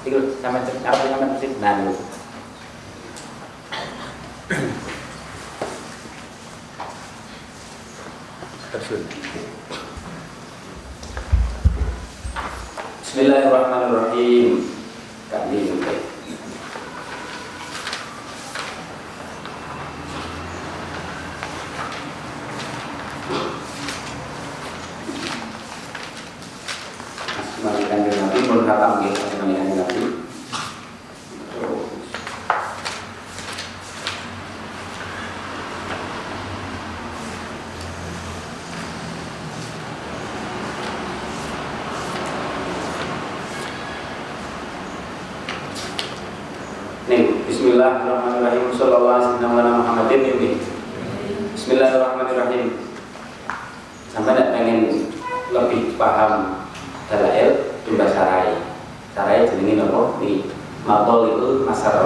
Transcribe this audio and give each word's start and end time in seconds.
Apa 0.00 1.04
nah 1.60 1.76
niku. 1.84 2.04
Terus. 8.72 9.04
Bismillahirrahmanirrahim. 13.04 14.72
Kami 15.28 15.68
juga. 15.68 16.10
Malikan 27.60 28.08
Nabi 28.08 28.40
pun 28.48 28.64
khatam 28.64 29.04
gitu 29.04 29.20
Malikan 29.36 29.68
Nabi 29.76 30.00
Nih, 47.10 47.42
Bismillahirrahmanirrahim 47.44 48.72
Sallallahu 48.72 49.12
alaihi 49.12 49.36
wasallam 49.36 49.76
Muhammadin 49.84 50.20
ini 50.24 50.50
Bismillahirrahmanirrahim 51.52 52.80
Sampai 54.08 54.32
nak 54.40 54.56
pengen 54.56 55.10
lebih 55.52 56.00
paham 56.00 56.60
dalail 57.10 57.74
jumlah 57.82 58.06
sarai 58.06 58.54
sarai 59.10 59.42
jenenge 59.50 59.82
nopo 59.82 60.22
di 60.22 60.46
matol 60.86 61.26
itu 61.26 61.66
masar 61.66 61.98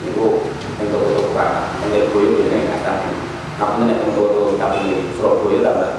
itu 0.00 0.48
yang 0.80 0.88
toko 0.88 1.28
pak 1.36 1.76
yang 1.92 2.08
boyo 2.08 2.40
ini 2.48 2.64
kata 2.72 3.12
aku 3.60 3.84
nek 3.84 4.00
toko 4.16 4.56
tapi 4.56 4.88
di 4.88 5.12
Surabaya 5.12 5.60
tambah 5.60 5.92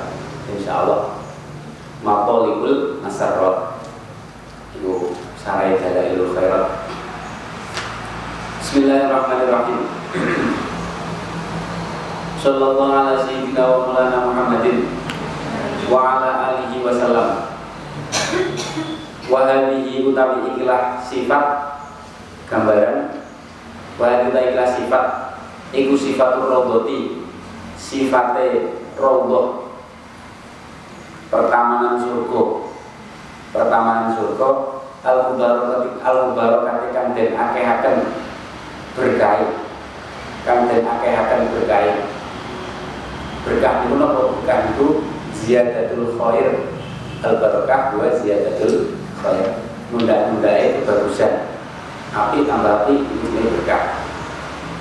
insya 0.50 0.82
Allah 0.82 1.22
matol 2.02 2.58
itu 2.58 2.98
masar 3.06 3.38
itu 4.74 5.14
sarai 5.38 5.78
dalail 5.78 6.34
khairat 6.34 6.66
Bismillahirrahmanirrahim 8.66 9.82
Sallallahu 12.42 12.90
ala 12.90 13.22
sayyidina 13.22 13.62
wa 13.62 13.78
maulana 13.86 14.18
Muhammadin 14.34 14.90
wa 15.86 16.18
ala 16.18 16.30
alihi 16.50 16.82
wa 16.82 16.90
sallam 16.94 17.30
Wahadihi 19.26 20.06
utawi 20.06 20.54
ikilah 20.54 21.02
sifat 21.02 21.46
gambaran 22.46 23.10
Utawi 24.36 24.52
ikilah 24.52 24.70
sifat. 24.76 25.06
Iku 25.72 25.96
sifatul 25.96 26.52
rodoti 26.52 27.24
Sifate 27.80 28.76
rodoh 29.00 29.72
Pertamanan 31.32 32.04
surga. 32.04 32.44
Pertamanan 33.56 34.12
surga 34.12 34.76
Al-Mubarakati 35.08 36.04
Al-Mubarakati 36.04 36.88
kan 36.92 37.16
den 37.16 37.32
akehaken 37.32 37.96
berkait. 39.00 39.52
Kan 40.44 40.68
den 40.68 40.84
akehaken 40.84 41.56
berkait. 41.56 41.96
Berkah 43.48 43.88
itu 43.88 43.96
nopo 43.96 44.36
berkah 44.36 44.76
itu 44.76 44.88
Ziyadatul 45.32 46.20
khair. 46.20 46.76
Al-Barakah 47.24 47.96
wa 47.96 48.12
ziyadatul 48.20 49.00
khair. 49.24 49.64
Munda-munda 49.96 50.52
itu 50.60 50.84
bagusan 50.84 51.56
Api 52.16 52.48
tambah 52.48 52.88
api 52.88 52.96
ini 52.96 53.44
berkah 53.44 54.05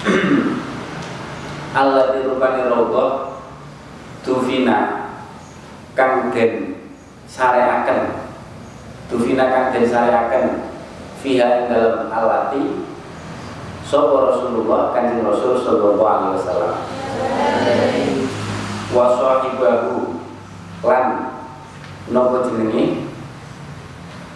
Allah 1.80 2.12
dirupani 2.14 2.68
roboh 2.68 3.40
Tufina 4.24 5.10
Kang 5.94 6.34
den 6.34 6.74
sareaken. 7.30 8.26
Tufina 9.06 9.46
kang 9.46 9.66
den 9.70 9.86
sareaken 9.86 10.74
Fiha 11.22 11.70
dalam 11.70 12.10
alati 12.10 12.82
Sopo 13.86 14.26
Rasulullah? 14.32 14.90
Kanjeng 14.90 15.22
Rasul 15.22 15.60
Sallallahu 15.60 16.02
Alaihi 16.02 16.34
Wasallam. 16.40 16.74
Wa 18.90 19.06
sahibahu 19.14 20.18
Lan 20.82 21.06
Nopo 22.10 22.44
jenenge? 22.50 23.06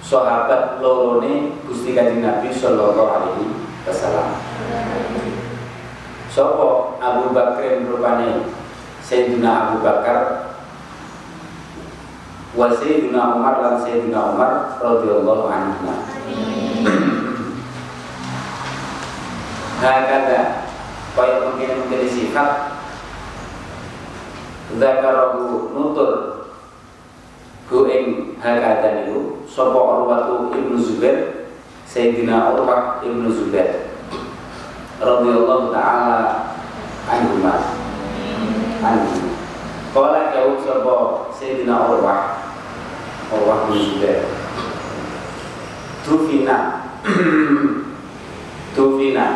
Sahabat 0.01 0.81
lorone 0.81 1.59
Gusti 1.69 1.93
kanjeng 1.93 2.25
Nabi 2.25 2.49
Sallallahu 2.55 3.03
Alaihi 3.05 3.53
Wasallam 3.85 4.39
Sopo 6.39 6.95
Abu 7.03 7.35
Bakar 7.35 7.83
rupane 7.83 8.47
Sayyidina 9.03 9.75
Abu 9.75 9.83
Bakar 9.83 10.55
wa 12.55 12.71
Sayyidina 12.79 13.35
Umar 13.35 13.59
lan 13.59 13.83
Sayyidina 13.83 14.39
Umar 14.39 14.79
radhiyallahu 14.79 15.51
anhu. 15.51 15.83
Hakada 19.83 20.63
kaya 21.19 21.43
mungkin 21.43 21.71
menjadi 21.83 22.07
sifat 22.07 22.79
Zakarahu 24.79 25.75
nutur 25.75 26.11
Hu 27.67 27.91
ing 27.91 28.39
hakada 28.39 28.95
niku 28.95 29.43
Sopo 29.51 30.07
Urwatu 30.07 30.55
Ibnu 30.55 30.79
Zubair 30.79 31.51
Sayyidina 31.83 32.55
Urwah 32.55 33.03
Ibnu 33.03 33.27
Zubair 33.27 33.98
radhiyallahu 34.99 35.71
taala 35.71 36.51
anhu 37.07 37.39
mas 37.39 37.65
anhu. 38.83 39.31
Kala 39.95 40.31
jauh 40.35 40.59
sapa 40.63 40.95
sayyidina 41.33 41.89
Urwah. 41.89 42.39
Urwah 43.33 43.71
bin 43.71 43.79
Zubair. 43.79 44.27
Tufina. 46.05 46.59
Tufina. 48.77 49.27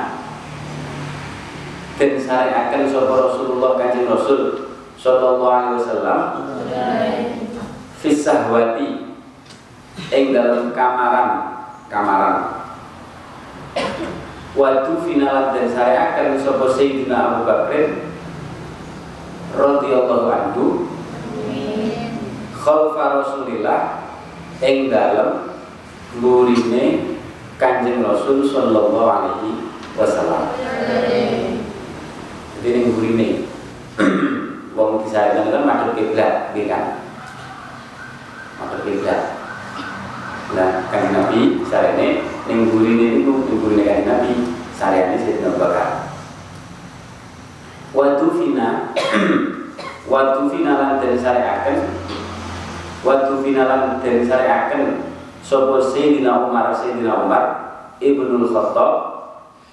Dan 1.97 2.19
syariatkan 2.19 2.91
sapa 2.91 3.13
Rasulullah 3.15 3.79
kanjeng 3.79 4.11
Rasul 4.11 4.75
sallallahu 4.99 5.51
alaihi 5.51 5.79
wasallam 5.79 6.21
fisahwati 8.03 8.89
ing 10.11 10.25
dalam 10.35 10.75
kamaran. 10.75 11.31
Kamaran 11.87 12.62
Waktu 14.53 14.93
finalat 15.09 15.57
dan 15.57 15.67
saya 15.73 15.97
akan 16.13 16.37
sopo 16.37 16.69
Sayyidina 16.69 17.17
Abu 17.17 17.49
Bakr 17.49 18.05
radhiyallahu 19.57 20.29
anhu 20.29 20.65
khalfa 22.53 23.05
Rasulillah 23.25 24.05
ing 24.61 24.93
dalem 24.93 25.57
gurine 26.21 27.17
Kanjeng 27.57 28.05
Rasul 28.05 28.45
sallallahu 28.45 29.09
alaihi 29.09 29.73
wasallam. 29.97 30.53
Jadi 32.61 32.69
ning 32.77 32.87
gurine 32.93 33.29
wong 34.77 35.01
disarekan 35.09 35.49
kan 35.49 35.63
madhep 35.65 35.97
kiblat 35.97 36.53
nggih 36.53 36.69
kan. 36.69 36.85
Madhep 38.61 38.81
kiblat. 38.85 39.21
Nah, 40.53 40.85
kan 40.93 41.03
Nabi 41.17 41.65
sarene 41.65 42.32
ning 42.51 42.71
gurine 42.71 43.23
niku 43.23 43.47
ning 43.47 43.59
gurine 43.63 43.83
kan 43.87 44.01
Nabi 44.07 44.33
sarene 44.75 45.15
Sayyidina 45.19 45.55
Bakar. 45.61 46.11
Waktu 47.93 48.27
fina 48.41 48.69
waktu 50.13 50.41
finalan 50.51 50.99
dan 50.99 51.15
syariaken 51.15 51.79
waktu 53.05 53.33
finalan 53.45 54.01
dan 54.01 54.17
syariaken 54.27 54.83
sapa 55.45 55.77
Sayyidina 55.93 56.49
Umar 56.49 56.73
Sayyidina 56.75 57.27
Umar 57.29 57.45
Ibnul 58.03 58.51
Khattab 58.51 58.93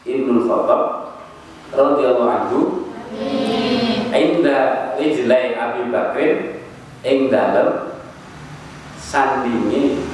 Ibnul 0.06 0.46
Khattab 0.46 0.82
radhiyallahu 1.74 2.30
anhu. 2.30 2.60
Inda 4.10 4.58
rijlai 4.98 5.54
Abi 5.58 5.90
Bakrin 5.90 6.62
ing 7.06 7.30
dalem 7.32 7.94
sandinge 8.98 10.09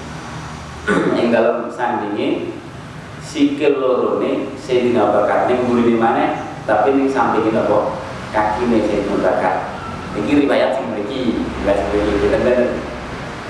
ing 1.18 1.34
dalam 1.34 1.66
sandinge 1.74 2.54
sikil 3.26 3.82
lorone 3.82 4.54
Sayyidina 4.54 5.10
Abu 5.10 5.26
Bakar 5.26 5.50
ning 5.50 5.66
gurine 5.66 5.98
maneh 5.98 6.46
tapi 6.70 6.94
ning 6.94 7.10
sampinge 7.10 7.50
napa 7.50 7.98
kakine 8.30 8.86
Sayyidina 8.86 9.18
Bakar 9.18 9.56
iki 10.16 10.46
riwayat 10.46 10.78
sing 10.78 10.86
mriki 10.94 11.42
riwayat 11.62 11.78
sing 11.82 11.90
mriki 11.90 12.12
kita 12.22 12.38
bener 12.40 12.70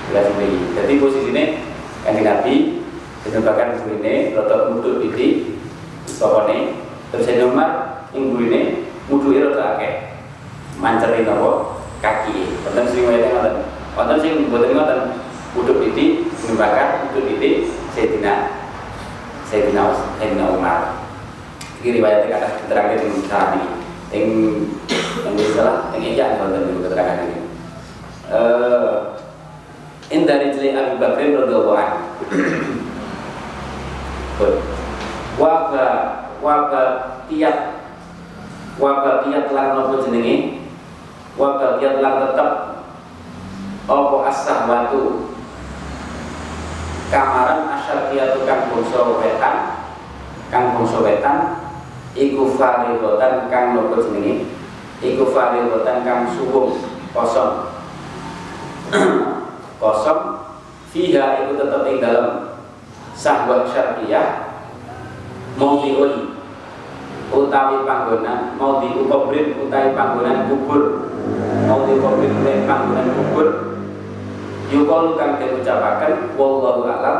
riwayat 0.08 0.24
sing 0.26 0.36
mriki. 0.40 0.58
Dadi 0.74 0.92
posisine 0.96 1.42
kanjeng 2.08 2.24
Nabi 2.24 2.54
Sayyidina 3.20 3.44
Bakar 3.44 3.66
gurine 3.84 4.14
rada 4.32 4.56
mudhun 4.72 5.04
titik 5.04 5.60
sopone 6.08 6.72
terus 7.12 7.28
Sayyidina 7.28 7.52
Umar 7.52 7.70
ning 8.16 8.32
gurine 8.32 8.60
mudhuke 9.12 9.44
rada 9.44 9.76
akeh. 9.76 9.92
Manceri 10.80 11.28
napa 11.28 11.80
kaki 12.00 12.56
wonten 12.64 12.84
sing 12.88 13.04
riwayat 13.04 13.28
ngoten 13.28 13.54
wonten 13.92 14.16
sing 14.24 14.32
mboten 14.48 14.72
ngoten 14.72 15.00
uduk 15.56 15.80
titik 15.82 16.28
membakar 16.46 17.08
uduk 17.10 17.24
titik 17.32 17.72
Sayyidina 17.96 18.52
Sayyidina 19.48 19.82
Sayyidina 20.20 20.44
Umar. 20.52 21.00
Iki 21.80 22.00
riwayat 22.00 22.28
kata 22.28 22.48
keterangan 22.64 23.00
yang 23.00 23.24
tadi. 23.28 23.62
Yang 24.14 24.28
yang 25.26 25.34
salah, 25.56 25.90
yang 25.96 26.02
iya 26.04 26.26
wonten 26.38 26.68
niku 26.70 26.86
keterangan 26.86 27.26
ini. 27.26 27.38
Eh 28.30 28.94
in 30.14 30.22
dari 30.22 30.54
jeli 30.54 30.70
Abu 30.76 31.02
Bakar 31.02 31.26
radhiyallahu 31.26 31.74
anhu. 31.74 32.04
Waba 35.36 35.88
waba 36.44 36.82
tiap 37.26 37.56
waba 38.76 39.24
tiap 39.24 39.50
lan 39.52 39.66
nopo 39.76 40.04
jenenge 40.04 40.62
waba 41.34 41.80
tiap 41.80 42.00
lan 42.04 42.14
tetep 42.24 42.50
opo 43.88 44.16
asah 44.28 44.68
kamaran 47.10 47.70
asyariyatu 47.78 48.42
kang 48.46 48.70
bangsa 48.70 48.98
wetan. 49.18 49.56
Kang 50.50 50.74
bangsa 50.74 50.98
wetan. 51.02 51.38
Iku 52.16 52.56
faridotan 52.56 53.52
kang 53.52 53.76
nopo 53.76 54.00
jenenge? 54.00 54.48
Iku 55.04 55.30
faridotan 55.30 56.02
kang 56.02 56.20
suwung 56.32 56.80
kosong. 57.12 57.76
Kosong. 59.82 60.20
Fiha 60.88 61.44
iku 61.44 61.60
tetep 61.60 61.84
ing 61.84 62.00
dalam 62.00 62.56
sahwat 63.12 63.68
syariyah 63.68 64.48
diuli 65.60 66.32
utawi 67.28 67.84
panggonan 67.84 68.56
mau 68.56 68.80
diukobrin 68.80 69.60
utawi 69.60 69.92
panggonan 69.92 70.48
kubur. 70.48 71.12
Mau 71.68 71.84
diukobrin 71.84 72.32
utawi 72.40 72.64
panggonan 72.64 73.08
kubur 73.12 73.75
Yukol 74.66 75.14
kang 75.14 75.38
den 75.38 75.62
ucapaken 75.62 76.34
wallahu 76.34 76.90
alam. 76.90 77.18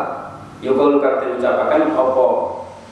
Yukol 0.59 0.99
kang 0.99 1.23
den 1.23 1.39
ucapaken 1.39 1.95
apa 1.95 2.27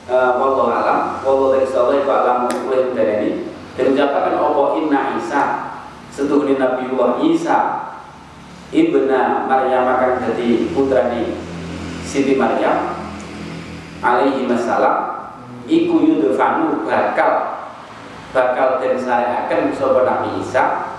uh, 0.07 0.31
wallahu 0.39 0.71
alam, 0.71 0.99
wallahu 1.27 1.59
ta'ala 1.67 1.99
iku 1.99 2.11
alam 2.11 2.37
kuwi 2.47 2.95
ini. 2.95 3.51
Den 3.75 3.91
ucapaken 3.91 4.39
apa 4.39 4.61
inna 4.79 5.01
Isa. 5.19 5.43
Setuhune 6.07 6.55
Nabiullah 6.55 7.19
Isa. 7.27 7.59
Ibna 8.71 9.45
Maryam 9.45 9.87
akan 9.87 10.23
jadi 10.23 10.71
putrani 10.71 11.35
Siti 12.07 12.39
Maryam. 12.39 12.95
Alaihi 13.99 14.47
masalam 14.47 15.27
iku 15.67 15.99
yudfanu 15.99 16.87
bakal. 16.87 17.59
Bakal 18.31 18.79
den 18.79 18.95
sareaken 18.95 19.75
sapa 19.75 20.07
Nabi 20.07 20.39
Isa. 20.39 20.95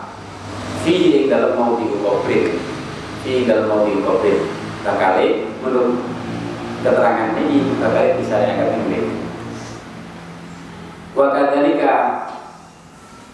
Fi 0.84 1.24
ing 1.24 1.32
dalem 1.32 1.56
mau 1.56 1.80
dikubur 1.80 2.20
tinggal 3.26 3.66
mau 3.66 3.82
dikopir 3.82 4.46
bakali 4.86 5.50
menurut 5.58 5.98
keterangan 6.86 7.34
ini 7.34 7.74
bakali 7.82 8.22
bisa 8.22 8.38
diangkat 8.38 8.86
ini 8.86 8.98
wakadalika 11.18 11.94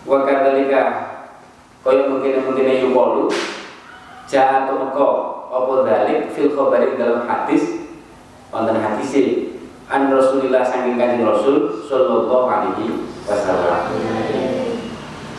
wakadalika 0.08 0.82
kaya 1.84 2.08
mungkin 2.08 2.40
mungkin 2.48 2.88
yukolu 2.88 3.28
atau 4.32 4.80
meko 4.80 5.08
apa 5.52 5.72
dalik 5.84 6.32
fil 6.32 6.56
khobari 6.56 6.96
dalam 6.96 7.28
hadis 7.28 7.84
wonten 8.48 8.80
hadis 8.80 9.12
an 9.92 10.08
Rasulillah 10.08 10.64
saking 10.64 10.96
kanjeng 10.96 11.28
Rasul 11.28 11.84
sallallahu 11.84 12.48
alaihi 12.48 13.04
wasallam. 13.28 13.92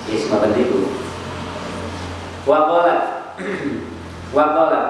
Isma 0.05 0.45
itu. 0.53 0.93
Wa 2.45 2.69
Wakolat. 4.33 4.87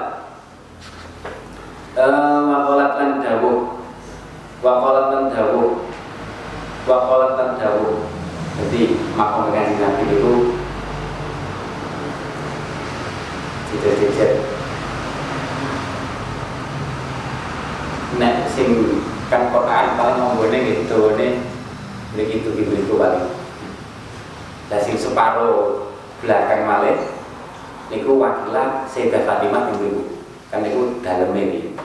Uh, 2.00 2.42
Wakolat 2.48 2.92
lan 2.96 3.12
dawuh. 3.20 3.76
Wakolat 4.64 5.06
lan 5.12 5.24
dawuh. 5.36 5.84
Wakolat 6.88 7.32
lan 7.36 7.50
dawuh. 7.60 8.08
Jadi 8.54 8.96
makom 9.18 9.50
kanjeng 9.50 9.82
Nabi 9.82 10.14
itu 10.14 10.34
Jejer-jejer 13.74 14.32
Nek 18.22 18.46
sing 18.54 19.02
kan 19.34 19.50
Quran 19.50 19.98
paling 19.98 20.18
ngombone 20.22 20.58
gitu 20.70 21.18
nih 21.18 21.42
begitu 22.14 22.54
gitu 22.54 22.74
itu 22.78 22.94
paling. 22.94 23.26
Lah 24.70 24.80
sing 24.86 24.94
separuh 25.02 25.90
belakang 26.22 26.70
malih 26.70 27.23
niku 27.94 28.18
wakilah 28.18 28.90
Sayyidah 28.90 29.22
Fatimah 29.30 29.70
yang 29.70 29.78
dulu 29.78 30.02
kan 30.50 30.66
niku 30.66 30.98
dalam 31.06 31.38
ini 31.38 31.78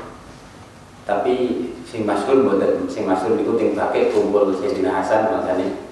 tapi 1.04 1.68
sing 1.88 2.04
masyhur 2.04 2.44
mboten 2.44 2.84
sing 2.88 3.04
masyhur 3.08 3.36
niku 3.36 3.56
ting 3.56 3.72
pakai 3.76 4.12
kumpul 4.12 4.52
Sayyidina 4.56 5.00
Hasan 5.00 5.28
maksane 5.28 5.84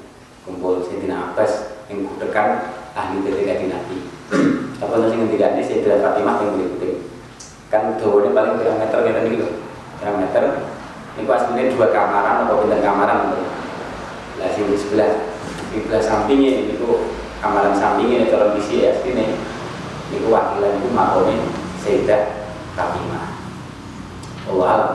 kumpul 0.45 0.85
Sayyidina 0.85 1.33
Abbas 1.33 1.81
yang 1.89 2.05
kudekan 2.05 2.69
ahli 2.93 3.25
ketika 3.25 3.57
di 3.57 3.67
Nabi. 3.73 3.97
Apa 4.85 5.09
sing 5.09 5.25
ngendikane 5.25 5.65
Sayyidah 5.65 6.05
Fatimah 6.05 6.37
yang 6.45 6.53
dulu 6.57 7.01
kan 7.67 7.99
dawane 7.99 8.31
paling 8.31 8.63
berapa 8.63 8.79
meter 8.79 8.99
ngeten 9.03 9.27
iki 9.27 9.37
lho. 9.41 9.49
Berapa 9.99 10.17
meter 10.21 10.43
niku 11.17 11.31
aslinya 11.33 11.65
dua 11.73 11.87
kamaran 11.91 12.45
atau 12.45 12.61
pindah 12.61 12.81
kamaran? 12.85 13.19
Lah 14.37 14.49
sing 14.53 14.69
di 14.69 14.77
sebelah 14.77 15.33
sebelah 15.73 16.03
sampingnya 16.05 16.77
niku 16.77 17.09
kamaran 17.41 17.73
sampingnya 17.73 18.29
cara 18.29 18.53
bisi 18.53 18.85
ya 18.85 18.93
itu 20.15 20.27
wakilan 20.31 20.79
itu 20.79 20.89
makome 20.95 21.35
Sayyidah 21.83 22.51
Fatimah 22.79 23.37
Allah 24.47 24.69
alam 24.71 24.93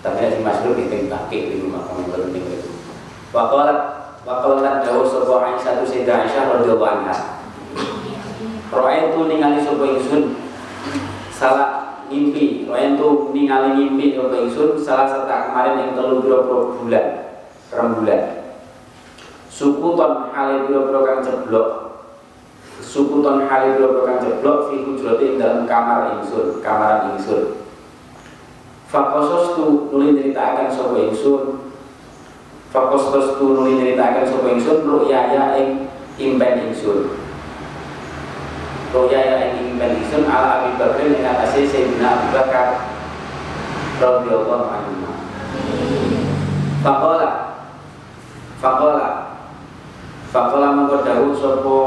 tapi 0.00 0.32
si 0.32 0.40
masyhur 0.40 0.76
kita 0.76 1.12
pakai 1.12 1.52
di 1.52 1.56
rumah 1.60 1.84
kami 1.88 2.08
penting 2.08 2.44
itu 2.48 2.70
wakalat 3.32 3.78
wakalat 4.24 4.84
jauh 4.84 5.04
sebuah 5.04 5.54
Aisyah 5.54 5.80
itu 5.80 5.84
Sayyidah 5.88 6.16
Aisyah 6.24 6.42
radhiyallahu 6.56 6.88
anha 6.88 7.16
Roa 8.70 8.90
itu 8.94 9.18
ningali 9.26 9.58
sebuah 9.60 9.88
ingsun 9.98 10.22
salah 11.34 12.00
mimpi 12.06 12.64
Roa 12.64 12.96
itu 12.96 13.08
ningali 13.34 13.76
mimpi 13.76 14.16
sebuah 14.16 14.40
ingsun 14.46 14.78
salah 14.78 15.08
satu 15.08 15.26
kemarin 15.26 15.74
yang 15.80 15.90
telur 15.96 16.22
biro 16.22 16.78
bulan 16.80 17.06
rembulan 17.70 18.22
sukuton 19.48 20.32
hal 20.32 20.64
biro-biro 20.66 21.00
kang 21.04 21.20
ceblok 21.20 21.79
sukuton 22.80 23.44
halil 23.46 23.76
kula 23.76 24.02
kang 24.08 24.18
jeblok 24.24 24.72
fi 24.72 24.82
hujrati 24.82 25.36
dalam 25.36 25.68
kamar 25.68 26.18
ingsun, 26.18 26.64
kamar 26.64 27.12
ingsun. 27.12 27.60
Fakosos 28.90 29.54
tu 29.54 29.92
nuli 29.94 30.18
ceritakan 30.18 30.66
sapa 30.66 30.98
ingsun. 30.98 31.70
Fakosos 32.74 33.38
tu 33.38 33.54
nuli 33.54 33.78
ceritakan 33.78 34.26
sapa 34.26 34.48
ingsun 34.50 34.82
ru'yaya 34.82 35.54
ing 35.60 35.86
impen 36.18 36.72
ingsun. 36.72 37.14
Ru'yaya 38.90 39.54
ing 39.54 39.76
impen 39.76 40.02
ingsun 40.02 40.26
ala 40.26 40.66
Abi 40.66 40.74
Bakar 40.74 41.06
ing 41.06 41.22
atase 41.22 41.70
Sayyidina 41.70 42.18
Abu 42.18 42.26
Bakar 42.34 42.68
radhiyallahu 44.02 44.66
anhu. 44.66 45.14
Fakola 46.80 47.30
Fakola 48.58 49.08
Fakola 50.32 50.68
mengko 50.74 51.04
dawuh 51.04 51.36
sapa 51.36 51.78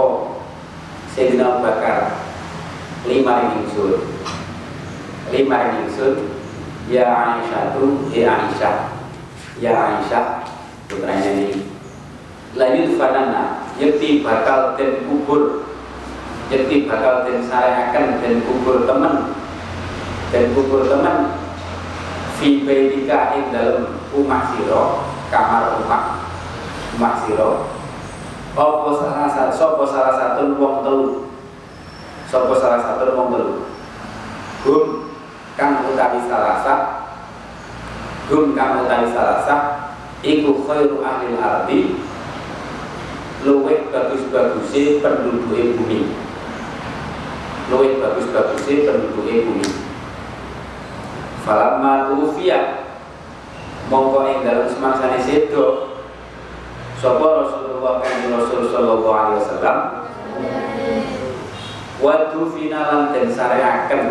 Sayyidina 1.14 1.46
Abu 1.46 1.60
Bakar. 1.62 2.26
Lima 3.06 3.54
ingsun 3.54 4.02
lima 5.30 5.58
ingsun 5.78 6.34
ya 6.90 7.06
Aisyah 7.06 7.78
tu 7.78 8.10
ya 8.10 8.34
Aisyah. 8.34 8.76
Ya 9.62 9.74
Aisyah 9.78 10.50
putranya 10.90 11.30
ini 11.38 11.70
lanjut 12.58 12.98
fanana 12.98 13.70
yakti 13.78 14.26
bakal 14.26 14.74
dan 14.74 15.06
kubur. 15.06 15.70
Yakti 16.50 16.90
bakal 16.90 17.30
dan 17.30 17.46
sareakan 17.46 18.18
dan 18.18 18.36
kubur 18.50 18.90
teman. 18.90 19.38
Dan 20.34 20.50
kubur 20.58 20.90
teman. 20.90 21.38
Fi 22.42 22.66
baitika 22.66 23.38
ing 23.38 23.54
dalam 23.54 24.02
rumah 24.10 24.50
siro 24.58 25.06
kamar 25.30 25.78
rumah. 25.78 26.26
Rumah 26.98 27.14
siro 27.22 27.73
Sopo 28.54 28.94
salah 28.94 29.26
satu 29.34 29.50
sopo 29.58 29.84
salah 29.90 30.14
satu 30.14 30.54
wong 30.62 30.86
telu. 30.86 31.26
Sopo 32.30 32.54
salah 32.54 32.86
satu 32.86 33.18
wong 33.18 33.34
telu. 33.34 33.54
Gum 34.62 35.10
kang 35.58 35.90
utawi 35.90 36.22
salasa 36.30 36.74
Gum 38.30 38.54
kang 38.54 38.86
utawi 38.86 39.10
salasa 39.10 39.56
iku 40.22 40.64
khairu 40.70 41.02
ahli 41.02 41.34
ardi 41.36 41.80
luwih 43.42 43.90
bagus-bagusé 43.90 45.02
penduduke 45.02 45.74
bumi. 45.82 46.14
Luwih 47.74 47.98
bagus-bagusé 47.98 48.86
penduduke 48.86 49.50
bumi. 49.50 49.68
Falamma 51.42 52.14
tufiya 52.14 52.86
mongko 53.90 54.30
ing 54.30 54.38
dalem 54.46 54.70
semangsane 54.70 55.20
sedo 55.26 55.93
sapa 57.04 57.28
Rasulullah 57.44 58.00
kanjeng 58.00 58.32
Rasul 58.32 58.72
sallallahu 58.72 59.12
alaihi 59.12 59.40
wasallam? 59.44 59.78
Waktu 62.00 62.40
finalan 62.56 63.12
dan 63.12 63.28
sareaken. 63.28 64.04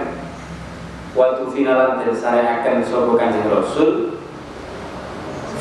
Waktu 1.16 1.44
finalan 1.56 2.04
dan 2.04 2.12
sareaken 2.12 2.84
sapa 2.84 3.12
kanjeng 3.16 3.49
Rasul? 3.49 4.20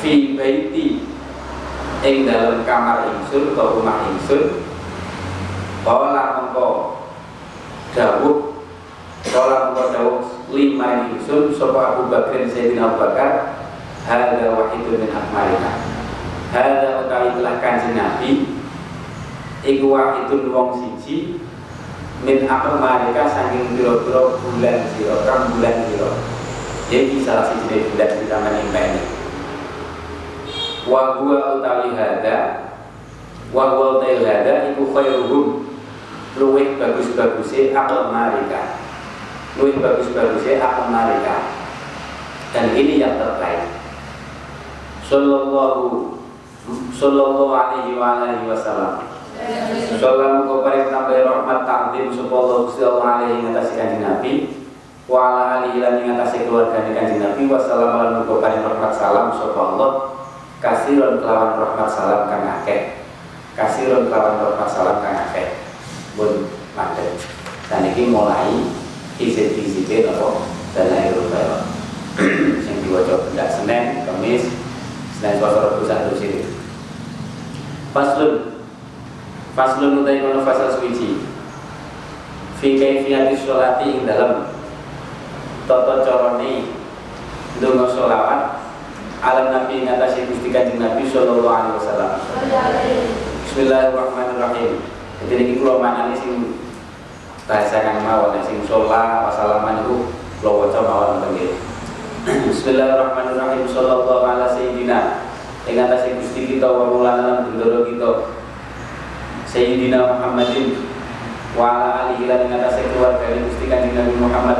Fi 0.03 0.35
baiti 0.35 1.07
ing 2.03 2.27
dalam 2.27 2.67
kamar 2.67 3.07
ingsun 3.07 3.55
atau 3.55 3.79
rumah 3.79 4.11
ingsun. 4.11 4.67
Kala 5.81 6.37
mengko 6.37 6.99
dawuh 7.97 8.53
Kala 9.25 9.73
mengko 9.73 9.83
dawuh 9.89 10.21
lima 10.53 11.09
ingsun 11.09 11.49
Sopo 11.57 11.81
Abu 11.81 12.05
Bakar 12.05 12.45
Sayyidina 12.45 12.85
Abu 12.85 13.01
Bakar 13.01 13.57
Hada 14.05 14.53
wahidun 14.53 15.01
min 15.01 15.09
akmalika 15.09 15.90
Hada 16.51 17.07
utawi 17.07 17.39
telah 17.39 17.55
kanji 17.63 17.89
Nabi 17.95 18.31
Iku 19.63 19.87
wahidun 19.91 20.51
wong 20.51 20.69
siji 20.77 21.39
Min 22.21 22.45
akmalika 22.45 23.25
saking 23.31 23.79
biro-biro 23.79 24.37
bulan 24.43 24.83
siro 24.93 25.23
Kam 25.23 25.55
bulan 25.57 25.87
siro 25.87 26.11
Jadi 26.91 27.23
salah 27.23 27.49
siji 27.55 27.87
bulan 27.95 28.09
di 28.19 28.25
taman 28.27 28.55
ini 28.59 29.21
wa 30.89 31.13
utawi 31.21 31.93
hada 31.93 32.73
wa 33.53 33.77
utawi 33.77 34.25
hada 34.25 34.73
iku 34.73 34.89
khairuhum 34.89 35.61
luwih 36.39 36.79
bagus-bagusnya 36.79 37.75
akal 37.75 38.11
mereka. 38.11 38.79
Luwih 39.59 39.75
bagus-bagusnya 39.83 40.63
akal 40.63 40.87
mereka. 40.87 41.35
Dan 42.55 42.75
ini 42.75 42.99
yang 42.99 43.19
terbaik. 43.19 43.67
Sallallahu 45.07 46.10
sallallahu 46.95 47.53
alaihi 47.53 47.97
wa 47.97 48.25
alihi 48.25 48.45
wasallam. 48.49 49.11
Salam 49.97 50.45
kepada 50.45 50.93
tambah 50.93 51.17
rahmat 51.17 51.65
takdim 51.65 52.13
Supaya 52.13 52.61
Allah 52.61 53.25
alaihi 53.25 53.41
ngatasi 53.41 53.73
kanji 53.73 53.97
Nabi 53.97 54.33
Wa 55.09 55.17
ala 55.33 55.41
alihi 55.65 55.81
lan 55.81 55.97
ngatasi 56.05 56.45
keluarga 56.45 56.85
kanji 56.85 57.17
Nabi 57.17 57.49
Wassalamualaikum 57.49 58.37
kepada 58.37 58.61
rahmat 58.61 58.93
salam 58.93 59.33
Supaya 59.33 59.65
Allah 59.73 59.91
kasiron 60.61 61.25
kelawan 61.25 61.57
rahmat 61.57 61.89
salam 61.89 62.29
kang 62.29 62.45
akeh. 62.61 63.01
Kasiron 63.57 64.13
kelawan 64.13 64.45
rahmat 64.45 64.69
salam 64.69 65.01
kang 65.01 65.17
akeh. 65.25 65.57
Pun 66.13 66.45
mandek 66.77 67.17
dan 67.71 67.87
ini 67.87 68.11
mulai 68.11 68.51
hizib-hizibin 69.15 70.11
apa? 70.11 70.43
Dan 70.75 71.15
rubaya 71.15 71.63
yang 72.67 72.77
diwajah 72.83 73.31
benda 73.31 73.47
Senin, 73.47 74.03
Kamis, 74.03 74.43
Senin 75.15 75.39
Selasa 75.39 75.71
Rabu 75.71 75.87
satu 75.87 76.11
sini 76.19 76.50
Faslun 77.91 78.63
Faslun 79.51 79.99
utai 79.99 80.23
kono 80.23 80.47
fasal 80.47 80.71
suci 80.79 81.19
Fi 82.63 82.79
kaifiyati 82.79 83.35
sholati 83.35 83.91
ing 83.91 84.07
dalam 84.07 84.47
Toto 85.67 85.99
coroni 86.07 86.71
Dungo 87.59 87.91
sholawat 87.91 88.63
alam 89.21 89.53
Nabi 89.53 89.85
ngatasi 89.85 90.25
Gusti 90.33 90.49
Kanjeng 90.49 90.81
Nabi 90.81 91.05
sallallahu 91.05 91.45
alaihi 91.45 91.77
wasallam. 91.77 92.17
Bismillahirrahmanirrahim. 93.45 94.81
Jadi 95.21 95.33
ini 95.37 95.53
kula 95.61 95.77
manani 95.77 96.17
sing 96.17 96.57
bahasa 97.45 97.85
kang 97.85 98.01
mawon 98.01 98.41
sing 98.41 98.65
sholat 98.65 99.29
wasalaman 99.29 99.85
itu 99.85 100.09
kula 100.41 100.65
waca 100.65 100.79
mawon. 100.81 101.21
Bismillahirrahmanirrahim 102.49 103.69
sallallahu 103.69 104.25
ala 104.25 104.57
sayyidina 104.57 105.29
ing 105.69 105.77
atase 105.77 106.17
Gusti 106.17 106.57
kita 106.57 106.65
wa 106.65 106.89
maulana 106.89 107.45
bendoro 107.45 107.85
kita 107.85 108.33
Sayyidina 109.45 110.17
Muhammadin 110.17 110.79
wa 111.53 111.65
ala 111.75 111.87
alihi 112.07 112.25
lan 112.25 112.49
ing 112.49 112.53
atase 112.57 112.81
keluarga 112.89 113.29
Gusti 113.45 113.69
Kanjeng 113.69 113.93
Nabi 113.93 114.15
Muhammad 114.17 114.59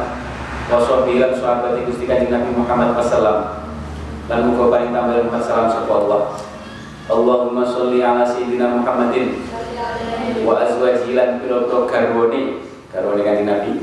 wa 0.70 0.78
sahbihi 0.78 1.24
sahabat 1.40 1.82
Gusti 1.90 2.06
Kanjeng 2.06 2.30
Nabi 2.30 2.54
Muhammad 2.54 2.94
sallallahu 3.02 3.62
dan 4.32 4.48
muka 4.48 4.64
paling 4.72 4.96
tambah 4.96 5.28
rahmat 5.28 5.44
salam 5.44 5.68
sapa 5.68 5.92
Allah. 5.92 6.22
Allahumma 7.12 7.68
sholli 7.68 8.00
ala 8.00 8.24
sayyidina 8.24 8.80
Muhammadin. 8.80 9.44
Wa 10.48 10.64
azwajihi 10.64 11.20
lan 11.20 11.44
pira-pira 11.44 11.84
garwane 11.84 12.64
garwane 12.96 13.22
kanjeng 13.28 13.50
Nabi. 13.52 13.74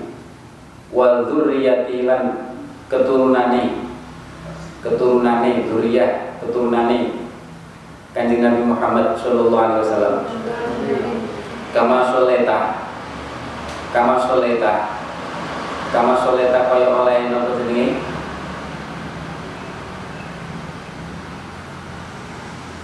Wa 0.89 1.21
dzurriyyati 1.29 2.09
lan 2.09 2.57
keturunane 2.89 3.77
keturunane 4.81 5.69
keturunane 6.49 7.29
kanjeng 8.17 8.41
Nabi 8.41 8.65
Muhammad 8.65 9.15
sallallahu 9.21 9.61
alaihi 9.61 9.85
wasallam. 9.85 10.17
Kama 11.77 12.09
sholeta. 12.09 12.59
Kama 13.93 14.17
sholeta. 14.25 14.75
Kama 15.93 16.17
sholeta 16.25 16.73
kaya 16.73 16.89
oleh 16.89 17.29
nopo 17.29 17.61
jenenge? 17.61 18.01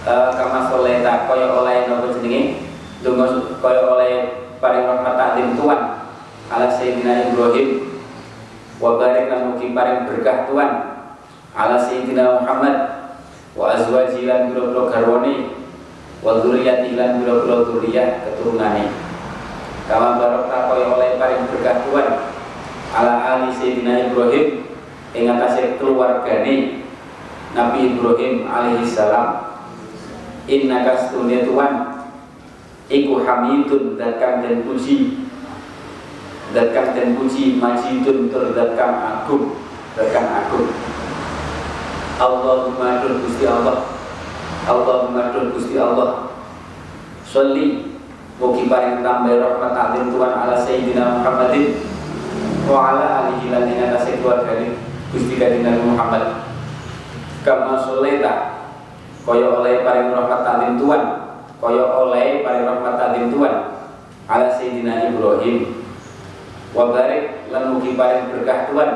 Uh, 0.05 0.29
kama 0.37 0.69
soleta 0.69 1.25
kaya 1.25 1.49
oleh 1.49 1.89
nopo 1.89 2.13
jenenge? 2.21 2.69
Donga 3.01 3.25
kaya 3.59 3.81
oleh 3.89 4.13
paring 4.61 4.85
rahmat 4.85 5.13
takdim 5.17 5.57
Tuhan. 5.57 5.81
Ala 6.53 6.69
sayyidina 6.69 7.33
Ibrahim. 7.33 7.97
Wa 8.77 9.01
barik 9.01 9.33
lan 9.33 9.51
mugi 9.51 9.73
paring 9.73 10.05
berkah 10.05 10.45
Tuhan. 10.45 10.71
Ala 11.57 11.75
sayyidina 11.81 12.39
Muhammad 12.39 12.94
wa 13.55 13.71
azwaji 13.71 14.27
lan 14.27 14.51
biro-biro 14.51 14.91
garwane 14.91 15.55
wa 16.19 16.43
dzurriyyati 16.43 16.99
lan 16.99 17.23
biro-biro 17.23 17.63
dzurriyyah 17.71 18.27
keturunane. 18.27 18.91
Kama 19.87 20.19
barokah 20.19 20.61
kaya 20.67 20.85
oleh 20.91 21.09
paring 21.15 21.47
berkah 21.47 21.87
Tuhan 21.87 22.07
ala 22.91 23.13
ali 23.37 23.49
sayyidina 23.55 24.11
Ibrahim 24.11 24.67
ing 25.15 25.23
atase 25.31 25.79
keluargane 25.79 26.83
Nabi 27.55 27.95
Ibrahim 27.95 28.43
alaihi 28.43 28.83
salam. 28.83 29.55
Inna 30.45 30.85
kastunya 30.85 31.41
Tuhan 31.41 31.95
Iku 32.85 33.25
hamidun 33.25 33.97
dan 33.97 34.61
puji. 34.61 35.25
Datang 36.53 36.93
dan 36.93 37.17
puji 37.17 37.57
Majidun 37.57 38.29
terdatang 38.29 38.93
agung 39.01 39.57
Datang 39.97 40.45
agung 40.45 40.69
Allahumma 42.15 43.03
dun 43.03 43.23
gusti 43.23 43.43
Allah. 43.43 43.91
Allahumma 44.63 45.35
dun 45.35 45.51
gusti 45.51 45.75
Allah. 45.75 46.31
Sholli 47.27 47.95
Mugi 48.35 48.67
paring 48.67 48.99
tambah 48.99 49.31
rahmat 49.31 49.71
alim 49.71 50.11
Tuhan 50.11 50.31
ala 50.35 50.59
Sayyidina 50.59 51.23
Muhammadin. 51.23 51.79
Wa 52.67 52.91
ala 52.91 53.05
alihi 53.31 53.47
lan 53.47 53.71
ing 53.71 53.79
atase 53.79 54.19
keluarga 54.19 54.59
Gusti 55.15 55.39
Kanjeng 55.39 55.79
Muhammad. 55.87 56.43
Kama 57.47 57.79
sholeta 57.79 58.59
kaya 59.23 59.47
oleh 59.55 59.87
paring 59.87 60.11
rahmat 60.11 60.39
talim 60.43 60.75
Tuhan. 60.75 61.01
Kaya 61.63 61.83
oleh 61.95 62.43
paring 62.43 62.65
rahmat 62.67 62.93
talim 62.99 63.25
Tuhan 63.31 63.53
ala 64.27 64.47
Sayyidina 64.59 65.15
Ibrahim. 65.15 65.87
Wa 66.75 66.91
barik 66.91 67.47
lan 67.55 67.71
mugi 67.71 67.95
paring 67.95 68.35
berkah 68.35 68.67
Tuhan 68.67 68.89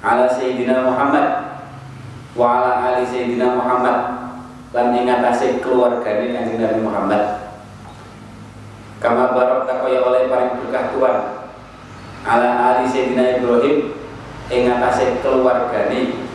ala 0.00 0.24
Sayyidina 0.32 0.80
Muhammad 0.80 1.53
wa 2.34 2.46
ala 2.60 2.70
ali 2.92 3.02
Sayyidina 3.06 3.58
Muhammad. 3.58 3.98
Lan 4.74 4.90
ing 4.90 5.06
atase 5.06 5.62
keluargane 5.62 6.34
Kanjeng 6.34 6.58
Nabi 6.58 6.78
Muhammad. 6.82 7.22
Kama 8.98 9.34
barok 9.34 9.70
kaya 9.70 10.02
oleh 10.02 10.26
paring 10.26 10.58
berkah 10.66 10.90
Tuhan. 10.90 11.16
Ala 12.26 12.50
ali 12.74 12.84
Sayyidina 12.90 13.38
Ibrahim 13.38 13.94
ing 14.50 14.62
atase 14.66 15.22
keluargane 15.22 16.26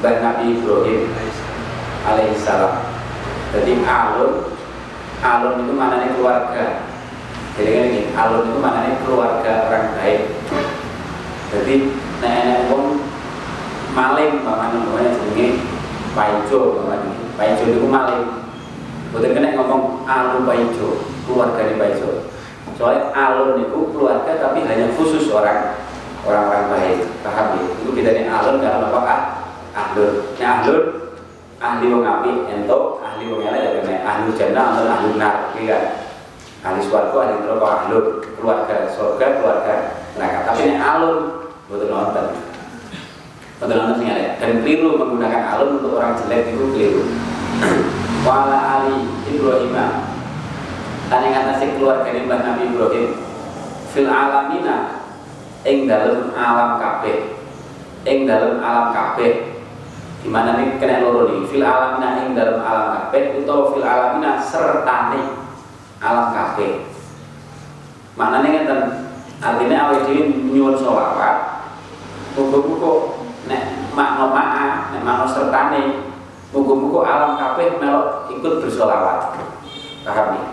Mbah 0.00 0.16
Nabi 0.24 0.56
Ibrahim 0.56 1.12
alaihissalam 2.08 2.90
jadi 3.50 3.82
alun 3.82 4.54
alun 5.20 5.54
itu 5.66 5.72
maknanya 5.74 6.14
keluarga. 6.14 6.64
Jadi 7.58 7.70
kan 7.74 7.84
ini 7.90 8.00
alun 8.14 8.46
itu 8.46 8.58
maknanya 8.62 8.94
keluarga 9.02 9.52
orang 9.66 9.86
baik. 9.98 10.20
Jadi 11.50 11.74
nenek 12.22 12.70
pun 12.70 13.09
maling 13.94 14.46
maknanya 14.46 14.78
namanya 14.86 15.10
jenenge 15.18 15.48
paijo 16.14 16.60
namanya 16.78 17.10
paijo 17.34 17.64
itu 17.66 17.86
maling. 17.86 18.24
Betul 19.10 19.34
kena 19.34 19.58
ngomong 19.58 20.06
alun 20.06 20.46
paijo 20.46 21.02
keluarga 21.26 21.62
di 21.66 21.74
paijo. 21.74 22.30
Soalnya 22.78 23.10
alun 23.12 23.60
itu 23.60 23.78
keluarga 23.92 24.38
tapi 24.38 24.62
hanya 24.64 24.94
khusus 24.94 25.28
orang 25.34 25.74
orang-orang 26.22 26.64
baik 26.70 26.98
paham 27.26 27.58
ya? 27.58 27.64
Itu 27.82 27.90
bedanya 27.90 28.24
alun 28.30 28.62
dalam 28.62 28.88
apa 28.88 29.14
ahlun 29.74 30.34
ya 30.38 30.62
ahlun 30.62 30.82
ahli 31.60 31.92
wong 31.92 32.04
apik 32.06 32.36
entuk 32.48 33.04
ahli 33.04 33.28
wong 33.28 33.42
elek 33.44 33.60
ya 33.60 33.70
kena. 33.82 33.94
Ahli 34.06 34.28
jannah 34.38 34.64
atau 34.72 34.86
ahli 34.86 35.08
nar 35.18 35.34
iki 35.52 35.66
kan? 35.66 35.82
Ahli 36.60 36.80
swarga 36.84 37.18
ahli 37.26 37.34
neraka 37.42 37.66
ahli 37.66 37.96
keluarga 38.38 38.76
surga 38.94 39.26
keluarga 39.40 39.74
neraka. 40.14 40.38
Tapi 40.46 40.60
ini 40.70 40.76
alun 40.78 41.16
betul 41.66 41.90
nonton 41.90 42.49
betul 43.60 43.92
sing 44.00 44.08
dan 44.40 44.64
keliru 44.64 44.96
menggunakan 44.96 45.52
alun 45.52 45.84
untuk 45.84 46.00
orang 46.00 46.16
jelek 46.16 46.56
itu 46.56 46.64
keliru. 46.72 47.04
Wala 48.26 48.58
ali 48.80 49.04
Ibrahim. 49.28 49.76
Dan 51.10 51.20
yang 51.26 51.44
atasnya 51.44 51.76
keluarga 51.76 52.08
Mbah 52.08 52.40
Nabi 52.40 52.62
Ibrahim 52.72 53.08
fil 53.92 54.08
alamina 54.08 55.04
ing 55.68 55.84
dalam 55.84 56.32
alam 56.32 56.80
kabeh. 56.80 57.36
Ing 58.08 58.24
dalam 58.24 58.64
alam 58.64 58.96
kabeh. 58.96 59.60
Gimana 60.24 60.56
nih? 60.56 60.80
Kena 60.80 61.04
loro 61.04 61.28
nih. 61.28 61.44
Fil 61.52 61.60
alamina 61.60 62.24
ing 62.24 62.32
dalam 62.32 62.64
alam 62.64 62.86
kabeh 62.96 63.44
utawa 63.44 63.76
fil 63.76 63.84
alamina 63.84 64.40
sertane 64.40 65.36
alam 66.00 66.32
kabeh. 66.32 66.88
Maknane 68.16 68.48
ngeten 68.56 68.80
artinya 69.40 69.76
awake 69.88 70.04
dhewe 70.08 70.22
nyuwun 70.48 70.76
muga-muga 72.36 72.92
nek 72.96 73.19
makna 74.00 74.24
ma'a 74.32 74.66
nek 74.96 75.02
makna 75.04 75.26
sertane. 75.28 75.82
Muga-muga 76.50 77.06
alam 77.06 77.32
kabeh 77.38 77.78
melok 77.78 78.32
ikut 78.32 78.64
bersolawat. 78.64 79.38
Paham 80.02 80.26
nih 80.34 80.44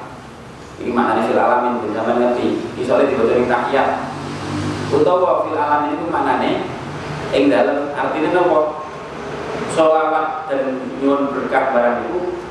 ini 0.78 0.94
maknanya 0.94 1.26
fil 1.26 1.42
alamin 1.42 1.90
zaman 1.96 2.22
ngerti. 2.22 2.48
Isolnya 2.78 3.10
dibaca 3.10 3.34
ing 3.34 3.50
tahiyat. 3.50 3.90
Utawa 4.94 5.48
fil 5.48 5.58
alamin 5.58 5.98
itu 5.98 6.06
maknane 6.12 6.52
ing 7.34 7.50
dalam 7.50 7.90
artinya 7.96 8.30
nopo? 8.36 8.60
Sholawat 9.74 10.50
dan 10.52 10.78
nyuwun 11.02 11.34
berkah 11.34 11.74
barang 11.74 12.10
itu 12.10 12.42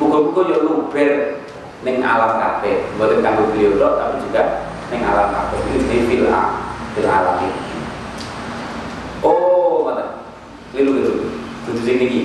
muga-muga 0.00 0.40
yo 0.48 0.58
luber 0.64 1.44
ning 1.84 2.00
alam 2.00 2.40
kabeh. 2.40 2.88
Mboten 2.96 3.20
kanggo 3.20 3.52
beliau 3.52 4.00
tapi 4.00 4.22
juga 4.24 4.64
ning 4.88 5.04
alam 5.04 5.28
kabeh. 5.28 5.58
Ini 5.76 5.98
fil 6.08 6.24
fil 6.96 7.08
alamin 7.10 7.52
sing 11.94 12.02
niki 12.02 12.22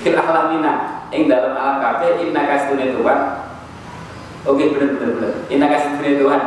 fil 0.00 0.16
alamina 0.16 1.04
ing 1.12 1.28
dalam 1.28 1.52
alam 1.52 1.76
kabeh 1.84 2.24
inna 2.24 2.48
kasdune 2.48 2.96
Tuhan. 2.96 3.20
Oke 4.48 4.64
bener 4.72 4.96
bener 4.96 5.10
bener. 5.20 5.32
Inna 5.52 5.68
kasdune 5.68 6.16
Tuhan. 6.24 6.42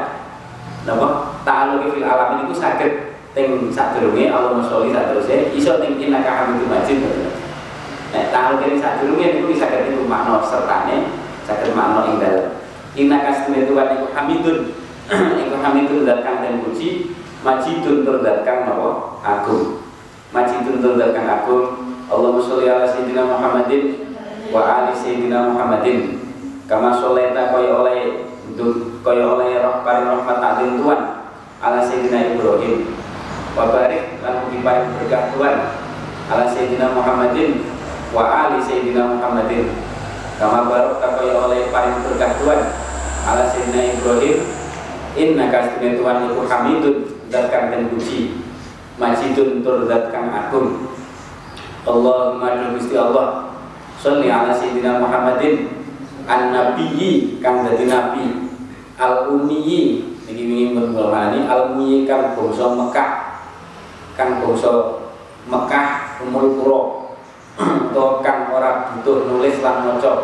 Napa? 0.90 1.08
Ta'alluqi 1.46 1.94
fil 1.94 2.08
alamin 2.10 2.50
iku 2.50 2.54
saged 2.58 3.22
ting 3.38 3.70
sadurunge 3.70 4.34
Allahumma 4.34 4.66
sholli 4.66 4.90
sadurunge 4.90 5.54
iso 5.54 5.78
ting 5.78 6.02
innaka 6.02 6.34
hamidum 6.34 6.74
majid. 6.74 6.98
Nek 8.10 8.34
tahu 8.34 8.58
kene 8.66 8.82
niku 9.38 9.54
bisa 9.54 9.70
saged 9.70 9.94
niku 9.94 10.10
makna 10.10 10.42
sertane 10.42 11.14
saged 11.46 11.78
makna 11.78 12.10
ing 12.10 12.18
dalem 12.18 12.46
innaka 12.98 13.46
stune 13.46 13.70
Tuhan 13.70 13.88
iku 13.94 14.06
hamidun. 14.18 14.60
Iku 15.40 15.56
hamidun 15.64 16.04
zat 16.04 16.20
den 16.20 16.68
puji 16.68 17.16
majidun 17.40 18.04
tur 18.04 18.20
zat 18.20 18.44
agung. 19.24 19.80
Majidun 20.36 20.84
tur 20.84 21.00
agung 21.00 21.87
Allahumma 22.08 22.40
sholli 22.40 22.72
ala 22.72 22.88
sayyidina 22.88 23.28
Muhammadin 23.28 24.00
wa 24.48 24.64
ali 24.64 24.96
sayyidina 24.96 25.52
Muhammadin. 25.52 26.24
Kama 26.64 26.96
sholaita 26.96 27.52
kaya 27.52 27.72
oleh 27.84 28.24
kaya 29.04 29.24
oleh 29.28 29.60
paring 29.84 30.08
rahmat 30.08 30.38
ta'zim 30.40 30.80
Tuhan 30.80 31.02
ala 31.60 31.84
sayyidina 31.84 32.32
Ibrahim. 32.32 32.96
Wa 33.60 33.76
barik 33.76 34.24
lan 34.24 34.48
mugi 34.48 34.64
paring 34.64 34.88
berkah 34.96 35.36
Tuhan 35.36 35.56
ala 36.32 36.48
sayyidina 36.48 36.96
Muhammadin 36.96 37.68
wa 38.16 38.24
ali 38.24 38.64
sayyidina 38.64 39.04
Muhammadin. 39.20 39.68
Kama 40.40 40.64
barok 40.64 41.04
kaya 41.04 41.36
oleh 41.44 41.68
paring 41.76 42.08
berkah 42.08 42.40
Tuhan 42.40 42.62
ala 43.28 43.52
sayyidina 43.52 44.00
Ibrahim. 44.00 44.38
Inna 45.20 45.52
kastina 45.52 46.00
Tuhan 46.00 46.32
iku 46.32 46.48
hamidun 46.48 46.96
zat 47.28 47.52
kang 47.52 47.68
puji. 47.92 48.48
Majidun 48.96 49.60
tur 49.60 49.84
zat 49.92 50.08
kang 50.08 50.32
agung 50.32 50.97
Allahumma 51.88 52.76
Gusti 52.76 53.00
Allah. 53.00 53.48
Sholli 53.98 54.28
ala 54.30 54.52
sayyidina 54.52 55.00
Muhammadin 55.00 55.72
an 56.28 56.52
nabiyyi 56.52 57.40
kang 57.40 57.64
dadi 57.64 57.88
nabi. 57.88 58.52
Al 59.00 59.32
ummiyi 59.32 60.04
niki 60.28 60.44
wingi 60.44 60.76
mun 60.76 60.92
al 60.92 61.72
ummiyi 61.72 62.04
kang 62.04 62.36
bangsa 62.36 62.76
Mekah 62.76 63.12
kan 64.20 64.44
bangsa 64.44 65.00
Mekah 65.48 66.20
umul 66.28 66.60
kuro 66.60 66.82
atau 67.90 68.20
kan 68.22 68.52
orang 68.52 69.00
butuh 69.00 69.26
nulis 69.32 69.64
lan 69.64 69.88
maca. 69.88 70.22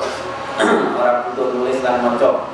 Orang 1.02 1.34
butuh 1.34 1.48
nulis 1.58 1.82
lan 1.82 2.06
maca. 2.06 2.54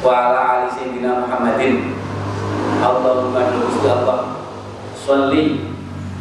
Wa 0.00 0.12
ala 0.32 0.40
ali 0.56 0.68
sayyidina 0.72 1.28
Muhammadin. 1.28 1.92
Allahumma 2.80 3.52
Gusti 3.52 3.84
Allah. 3.84 4.40
Sholli 4.96 5.73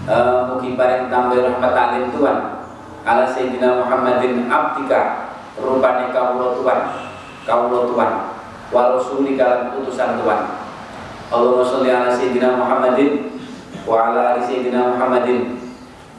uh, 0.07 0.51
mugi 0.51 0.75
paring 0.75 1.07
tambah 1.07 1.39
rahmat 1.39 1.73
alim 1.73 2.11
Tuhan. 2.11 2.37
Ala 3.03 3.27
sayyidina 3.27 3.83
Muhammadin 3.83 4.47
abdika 4.47 5.31
rupane 5.59 6.15
kawula 6.15 6.55
Tuhan 6.55 6.79
kawula 7.43 7.91
Tuhan 7.91 8.11
wa 8.71 8.81
rasulika 8.95 9.75
utusan 9.75 10.17
Tuhan. 10.23 10.41
Allahumma 11.33 11.65
sholli 11.67 11.91
ala 11.91 12.09
sayyidina 12.15 12.55
Muhammadin 12.55 13.41
wa 13.83 14.09
ala 14.09 14.33
ali 14.33 14.41
sayyidina 14.47 14.95
Muhammadin 14.95 15.59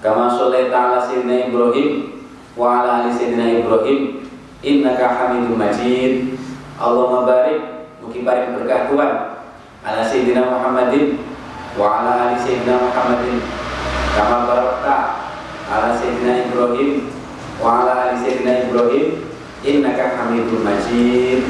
kama 0.04 0.28
shallaita 0.28 0.76
ala 0.76 0.98
sayyidina 1.00 1.48
Ibrahim 1.48 2.20
wa 2.52 2.84
ala 2.84 2.90
ali 3.04 3.10
sayyidina 3.16 3.64
Ibrahim 3.64 4.28
innaka 4.60 5.06
Hamidum 5.08 5.56
Majid. 5.56 6.36
Allahumma 6.76 7.24
barik 7.24 7.88
mugi 8.04 8.20
paring 8.26 8.60
berkah 8.60 8.92
Tuhan. 8.92 9.12
Ala 9.84 10.02
sayyidina 10.04 10.52
Muhammadin 10.52 11.16
wa 11.80 12.04
ala 12.04 12.28
ali 12.28 12.36
sayyidina 12.36 12.76
Muhammadin 12.76 13.63
kama 14.14 14.46
barakta 14.46 14.96
ala 15.66 15.90
sayyidina 15.98 16.46
Ibrahim 16.46 17.10
wa 17.58 17.82
ala 17.82 17.92
ali 18.06 18.22
sayyidina 18.22 18.70
Ibrahim 18.70 19.26
innaka 19.66 20.14
Hamidum 20.14 20.62
Majid. 20.62 21.42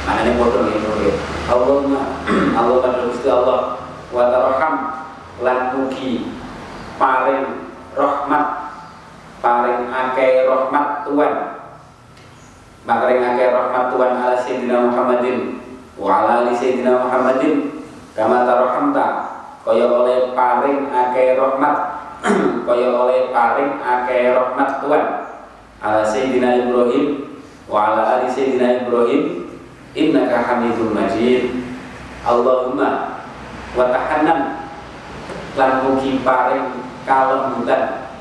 Maknanya 0.00 0.32
potong 0.40 0.72
ini 0.74 1.12
Allahumma 1.46 2.02
Allahumma 2.56 3.06
Gusti 3.06 3.28
Allah 3.30 3.78
wa 4.10 4.26
tarham 4.26 4.74
lan 5.44 5.58
mugi 5.76 6.34
paring 6.98 7.68
rahmat 7.94 8.44
paring 9.38 9.86
akeh 9.86 10.50
rahmat 10.50 10.86
Tuhan. 11.06 11.34
Paring 12.88 13.20
akeh 13.22 13.48
rahmat 13.54 13.84
Tuhan 13.94 14.12
ala 14.18 14.36
sayyidina 14.40 14.88
Muhammadin 14.90 15.62
wa 15.94 16.26
ala 16.26 16.48
ali 16.48 16.58
sayyidina 16.58 17.06
Muhammadin. 17.06 17.86
Kama 18.18 18.42
tarhamta 18.42 19.06
kaya 19.62 19.84
oleh 19.86 20.32
paring 20.32 20.88
akeh 20.88 21.36
rahmat 21.36 21.99
kaya 22.68 22.88
oleh 22.92 23.32
paring 23.32 23.80
akeh 23.80 24.36
rahmat 24.36 24.84
Tuhan. 24.84 25.04
Ala 25.80 26.04
sayyidina 26.04 26.68
Ibrahim 26.68 27.32
wa 27.64 27.78
ala 27.88 28.20
ali 28.20 28.28
sayyidina 28.28 28.84
Ibrahim 28.84 29.48
innaka 29.96 30.44
Hamidum 30.44 30.92
Majid. 30.92 31.64
Allahumma 32.20 33.24
wa 33.72 33.84
tahannan 33.88 34.68
lan 35.56 35.70
mugi 35.88 36.20
paring 36.20 36.84
kalembutan. 37.08 38.12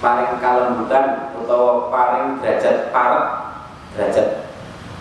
Paring 0.00 0.38
kalembutan 0.38 1.34
utawa 1.34 1.90
paring 1.90 2.38
derajat 2.38 2.94
parek 2.94 3.26
derajat 3.98 4.28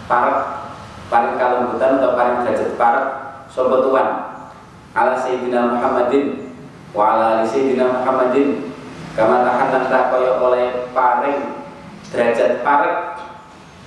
parek. 0.10 0.38
Paring 1.10 1.38
kalembutan 1.38 2.02
atau 2.02 2.18
paring 2.18 2.38
derajat 2.42 2.74
parek 2.74 3.08
sapa 3.54 3.76
Tuhan? 3.86 4.08
Ala 4.98 5.14
sayyidina 5.22 5.78
Muhammadin 5.78 6.49
wa 6.90 7.04
ala 7.14 7.46
sayyidina 7.46 8.02
Muhammadin 8.02 8.74
kama 9.14 9.46
tahannanta 9.46 10.10
kaya 10.10 10.32
oleh 10.42 10.90
paring 10.90 11.62
derajat 12.10 12.66
parek 12.66 12.96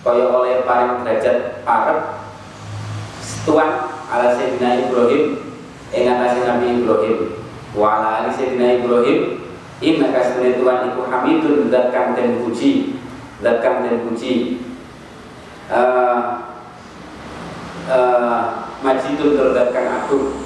kaya 0.07 0.25
oleh 0.31 0.62
paring 0.62 1.03
derajat 1.03 1.67
parek. 1.67 1.99
Tuhan 3.43 3.71
ala 4.07 4.38
sayyidina 4.38 4.87
Ibrahim 4.87 5.43
ing 5.91 6.07
Nabi 6.07 6.67
Ibrahim. 6.83 7.19
Wa 7.75 8.05
ala 8.05 8.31
sayyidina 8.31 8.83
Ibrahim 8.83 9.43
inna 9.83 10.15
kasbune 10.15 10.62
Tuhan 10.62 10.95
iku 10.95 11.01
hamidun 11.11 11.67
zat 11.75 11.91
kang 11.91 12.15
den 12.15 12.38
puji 12.38 13.03
zat 13.43 13.59
kang 13.59 13.83
den 13.83 14.07
puji. 14.07 14.62
Uh, 15.73 16.45
majidun 18.83 19.35
zat 19.55 19.75
kang 19.75 19.87
agung. 19.91 20.38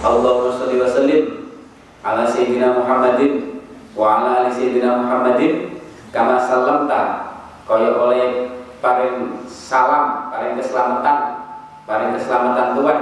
Allahumma 0.00 0.56
sholli 0.56 0.80
wa 0.80 0.88
sallim 0.88 1.39
ala 2.00 2.24
sayyidina 2.24 2.80
Muhammadin 2.80 3.60
wa 3.92 4.20
ala 4.20 4.30
ali 4.44 4.50
sayyidina 4.56 5.04
Muhammadin 5.04 5.76
kama 6.08 6.40
salamta 6.40 7.28
kaya 7.68 7.92
oleh 7.92 8.48
paring 8.80 9.44
salam 9.44 10.32
paring 10.32 10.56
keselamatan 10.56 11.44
paring 11.84 12.16
keselamatan 12.16 12.78
Tuhan. 12.78 12.98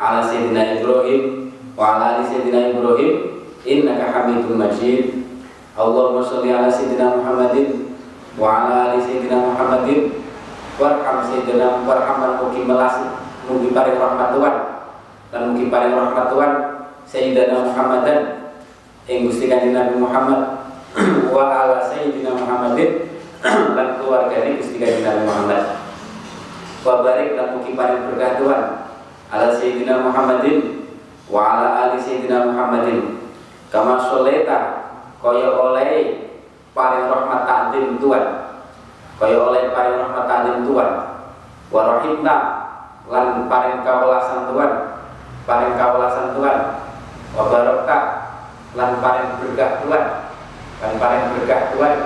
Ala 0.00 0.24
sayyidina 0.24 0.80
Ibrahim 0.80 1.52
wa 1.76 2.00
ala 2.00 2.04
ali 2.16 2.22
sayyidina 2.24 2.72
Ibrahim 2.72 3.44
innaka 3.68 4.08
Hamidum 4.08 4.56
Majid. 4.56 5.28
Allahumma 5.76 6.24
sholli 6.24 6.48
ala 6.48 6.72
sayyidina 6.72 7.20
Muhammadin 7.20 7.92
wa 8.40 8.64
ala 8.64 8.96
ali 8.96 9.04
sayyidina 9.04 9.36
Muhammadin. 9.36 10.16
Warham 10.80 11.18
sayyidina 11.28 11.84
warhamman 11.84 12.40
mugi 12.40 12.64
melas 12.64 12.96
mugi 13.44 13.68
paring 13.68 14.00
rahmat 14.00 14.32
Tuhan. 14.32 14.56
Dan 15.28 15.40
mugi 15.52 15.68
paring 15.68 15.92
rahmat 15.92 16.32
Tuhan 16.32 16.52
sayyidina 17.10 17.66
Muhammadan 17.66 18.54
ing 19.10 19.26
Gusti 19.26 19.50
Kanjeng 19.50 19.74
Nabi 19.74 19.98
Muhammad 19.98 20.62
wa 21.34 21.42
ala 21.50 21.82
sayyidina 21.90 22.38
Muhammadin 22.38 23.10
dan 23.76 23.98
keluarganya 23.98 24.54
Gusti 24.54 24.78
Kanjeng 24.78 25.02
Nabi 25.02 25.22
Muhammad. 25.26 25.62
Wa 26.80 27.02
barik 27.04 27.36
dan 27.36 27.58
mugi 27.58 27.74
paring 27.74 28.08
berkah 28.08 28.38
Tuhan 28.38 28.62
ala 29.28 29.48
sayyidina 29.58 30.06
Muhammadin 30.06 30.86
wa 31.26 31.58
ala 31.58 31.68
ali 31.90 31.98
sayyidina 31.98 32.46
Muhammadin. 32.54 33.26
Kama 33.74 33.98
sholeta 34.06 34.58
kaya 35.18 35.50
oleh 35.50 35.90
paring 36.70 37.10
rahmat 37.10 37.40
ta'zim 37.42 37.98
Tuhan. 37.98 38.24
Kaya 39.18 39.36
oleh 39.50 39.74
paring 39.74 39.98
rahmat 39.98 40.24
ta'zim 40.30 40.56
Tuhan. 40.62 40.90
Wa 41.74 41.80
rahimta 41.86 42.36
lan 43.10 43.50
paring 43.50 43.82
kawelasan 43.82 44.46
Tuhan. 44.54 44.72
Paring 45.46 45.74
kawelasan 45.74 46.38
Tuhan 46.38 46.58
wa 47.30 47.44
barokta 47.46 47.98
lan 48.74 48.98
paring 48.98 49.30
berkah 49.42 49.82
Tuhan. 49.82 50.04
Lan 50.80 50.92
paring 50.98 51.24
berkah 51.34 51.60
Tuhan. 51.74 51.96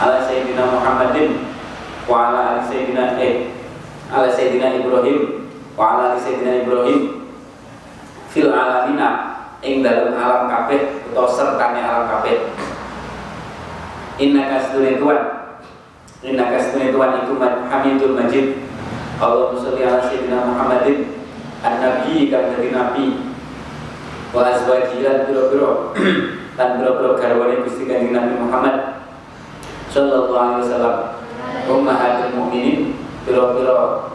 Ala 0.00 0.24
sayyidina 0.24 0.64
Muhammadin 0.64 1.44
wa 2.08 2.32
ala 2.32 2.40
ali 2.56 2.62
sayyidina 2.64 3.20
eh 3.20 3.52
ala 4.08 4.32
sayyidina 4.32 4.80
Ibrahim 4.80 5.44
wa 5.76 5.84
ala 5.96 6.16
ali 6.16 6.24
sayyidina 6.24 6.64
Ibrahim. 6.64 7.00
Fil 8.32 8.48
alamina 8.48 9.08
ing 9.60 9.84
dalam 9.84 10.16
alam 10.16 10.48
kabeh 10.48 11.04
atau 11.12 11.26
sertane 11.28 11.82
alam 11.84 12.08
kabeh 12.08 12.48
inna 14.20 14.42
kasdune 14.52 15.00
tuan 15.00 15.20
inna 16.20 16.44
kasdune 16.52 16.92
tuan 16.92 17.24
iku 17.24 17.40
hamidul 17.40 18.12
majid. 18.12 18.60
Allahumma 19.20 19.60
sholli 19.60 19.84
ala 19.84 20.00
sayyidina 20.04 20.48
Muhammadin. 20.48 20.96
An-nabi 21.60 22.28
kang 22.32 22.52
dadi 22.56 22.72
nabi. 22.72 23.04
Wa 24.32 24.48
azwaji 24.52 25.00
lan 25.04 25.28
biro-biro. 25.28 25.92
Lan 26.60 26.76
biro-biro 26.76 27.16
garwane 27.16 27.64
Gusti 27.64 27.88
Kanjeng 27.88 28.12
Nabi 28.12 28.36
Muhammad 28.36 28.76
sallallahu 29.88 30.36
alaihi 30.36 30.60
wasallam. 30.64 30.96
Ummahatul 31.68 32.32
mukminin 32.36 32.96
biro-biro 33.24 34.08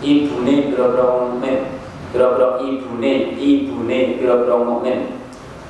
ibune 0.00 0.72
biro-biro 0.72 1.06
mukmin. 1.28 1.56
Biro-biro 2.12 2.48
ibune 2.64 3.12
ibune 3.36 3.98
biro-biro 4.20 4.56
mukmin. 4.64 4.98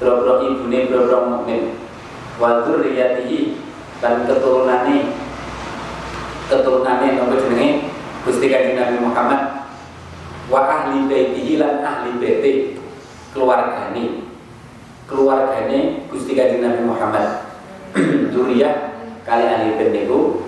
Biro-biro 0.02 0.34
ibune 0.50 0.78
biro-biro 0.90 1.18
mukmin. 1.30 1.62
Wa 2.42 2.62
dzurriyyatihi 2.66 3.63
dan 4.04 4.28
keturunane 4.28 5.16
keturunane 6.52 7.06
apa 7.16 7.34
jenenge 7.40 7.88
Gusti 8.28 8.52
Kanjeng 8.52 8.76
Nabi 8.76 9.00
Muhammad 9.00 9.40
wa 10.52 10.60
ahli 10.68 11.08
baitihi 11.08 11.56
lan 11.56 11.80
ahli 11.80 12.20
baiti 12.20 12.76
keluargane. 13.32 14.28
Keluargane 15.08 16.04
Gusti 16.12 16.36
Kanjeng 16.36 16.60
Nabi 16.60 16.84
Muhammad. 16.84 17.48
Duriyah 18.36 18.92
kali 19.24 19.44
ahli 19.48 19.80
bait 19.80 19.90
niku 19.94 20.44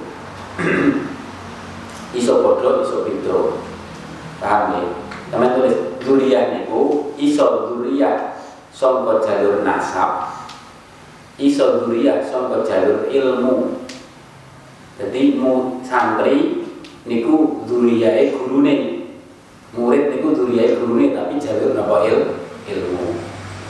iso 2.19 2.45
padha 2.45 2.85
iso 2.85 3.09
beda 3.09 3.57
paham 4.37 4.63
ya? 4.77 4.81
Teman 5.33 5.57
tulis 5.57 5.75
duriyah 6.05 6.53
niku 6.53 7.13
iso 7.17 7.73
duriyah 7.73 8.37
sangka 8.69 9.25
jalur 9.25 9.65
nasab 9.65 10.29
iso 11.37 11.85
duriyah 11.85 12.25
sangka 12.25 12.65
jalur 12.65 13.09
ilmu. 13.09 13.85
Jadi 14.97 15.37
mu 15.37 15.85
santri 15.85 16.65
niku 17.05 17.65
duriyae 17.69 18.33
gurune. 18.33 19.05
Murid 19.77 20.17
niku 20.17 20.33
duriyae 20.33 20.81
gurune 20.81 21.13
tapi 21.13 21.37
jalur 21.37 21.77
napa 21.77 22.09
il 22.09 22.19
ilmu. 22.69 23.07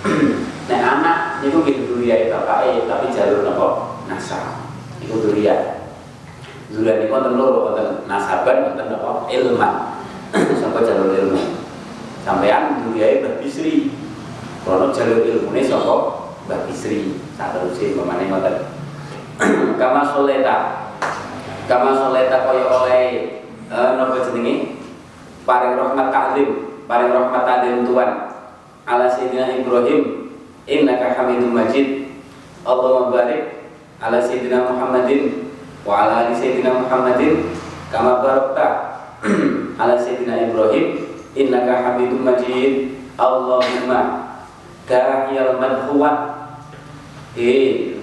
Nah 0.66 0.82
anak 0.82 1.46
niku 1.46 1.62
gitu 1.62 1.94
duriyae 1.94 2.26
bapake 2.26 2.90
tapi 2.90 3.06
jalur 3.10 3.46
napa 3.46 3.66
nasab. 4.10 4.66
Niku 5.02 5.22
duriyah 5.22 5.90
duriyah 6.70 7.02
niku 7.02 7.14
wonten 7.14 7.38
loro 7.38 7.70
wonten 7.70 8.02
nasaban 8.10 8.66
wonten 8.66 8.90
napa 8.90 9.30
ilman 9.30 9.74
sampai 10.34 10.86
jalur 10.86 11.14
ilmu? 11.14 11.38
Sampean 12.26 12.82
duriyae 12.82 13.22
Mbah 13.22 13.38
Bisri 13.38 13.94
kalau 14.66 14.90
jalur 14.90 15.22
ilmune 15.22 15.62
saka 15.62 16.15
Mbah 16.46 16.62
Bisri 16.70 17.18
sak 17.34 17.58
terusé 17.58 17.98
pemane 17.98 18.30
ngoten 18.30 18.56
kama 19.82 20.14
soleta 20.14 20.86
kama 21.66 21.90
soleta 21.98 22.46
kaya 22.46 22.64
oleh 22.70 23.06
uh, 23.66 23.98
napa 23.98 24.22
jenenge? 24.22 24.78
Paring 25.42 25.74
rahmat 25.74 26.06
ta'zim 26.14 26.48
paring 26.86 27.10
rahmat 27.10 27.42
ta'zim 27.42 27.82
Tuhan. 27.82 28.10
Ala 28.86 29.10
sayyidina 29.10 29.58
Ibrahim 29.58 30.30
innaka 30.70 31.18
Hamidum 31.18 31.50
Majid. 31.50 32.14
Allahumma 32.62 33.10
barik 33.10 33.66
ala 33.98 34.22
sayyidina 34.22 34.70
Muhammadin 34.70 35.50
wa 35.82 36.06
ala 36.06 36.30
ali 36.30 36.38
sayyidina 36.38 36.86
Muhammadin. 36.86 37.50
Kama 37.90 38.22
barakta 38.22 38.66
ala 39.82 39.98
sayyidina 39.98 40.46
Ibrahim 40.46 41.10
innaka 41.34 41.82
Hamidum 41.82 42.22
Majid. 42.22 43.02
Allahumma 43.18 44.30
dahiyal 44.86 45.58
madhuwat 45.58 46.35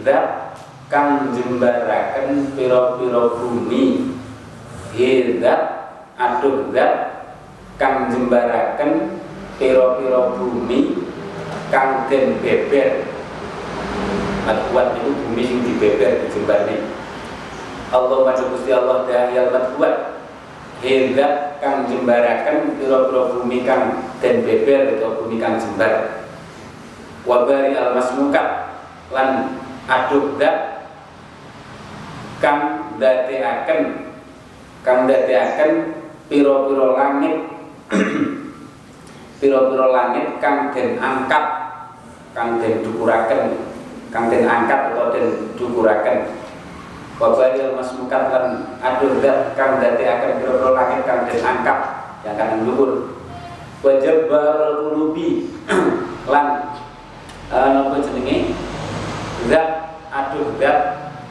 zat 0.05 0.53
kang 0.93 1.33
jembaraken 1.33 2.53
piro-piro 2.53 3.41
bumi. 3.41 4.13
Eh 4.93 5.41
zat 5.41 5.61
aduh 6.15 6.69
kang 7.81 8.13
jembaraken 8.13 9.17
piro-piro 9.57 10.37
bumi 10.37 11.01
kang 11.73 12.05
den 12.05 12.37
beber. 12.37 13.09
Madhuwat 14.43 14.99
itu 14.99 15.11
bumi 15.23 15.41
sing 15.47 15.63
dibeber 15.63 16.19
dijembani 16.27 16.83
Allah 17.95 18.27
madu 18.27 18.51
Gusti 18.51 18.75
Allah 18.75 19.07
dahiyal 19.07 19.55
madhuwat 19.55 20.19
Hendak 20.83 21.63
kang 21.63 21.87
jembaraken 21.87 22.75
piro-piro 22.75 23.39
bumi 23.39 23.63
kang 23.63 24.11
den 24.19 24.43
beber 24.43 24.99
atau 24.99 25.23
bumi 25.23 25.39
kang 25.39 25.55
jembar. 25.55 26.27
Wabari 27.23 27.71
al 27.71 27.95
masmukat 27.95 28.72
lan 29.13 29.61
aduk 29.85 30.41
dat 30.41 30.89
kang 32.41 32.91
dadeaken 32.99 34.09
kang 34.83 35.07
dadeaken 35.07 35.71
piro-piro 36.27 36.97
langit 36.97 37.37
piro-piro 39.39 39.87
langit 39.93 40.41
kang 40.43 40.73
den 40.75 40.99
angkat 40.99 41.45
kang 42.33 42.59
den 42.59 42.81
dukuraken 42.81 43.55
kang 44.09 44.27
den 44.27 44.43
angkat 44.49 44.93
atau 44.93 45.13
den 45.13 45.55
dukuraken. 45.55 46.41
Wabari 47.21 47.61
al 47.61 47.77
masmukat 47.77 48.33
lan 48.33 48.45
aduk 48.81 49.21
dat 49.21 49.53
kang 49.53 49.77
dadeaken 49.77 50.41
piro-piro 50.41 50.73
langit 50.73 51.05
kang 51.05 51.29
den 51.29 51.39
angkat 51.39 51.77
yang 52.25 52.35
kang 52.35 52.65
dhuwur 52.65 53.13
wajabal 53.83 54.79
qulubi 54.79 55.51
lan 56.31 56.71
uh, 57.51 57.67
nopo 57.75 57.99
jenenge 57.99 58.55
zat 59.49 59.65
aduh 60.13 60.55
zat 60.61 60.77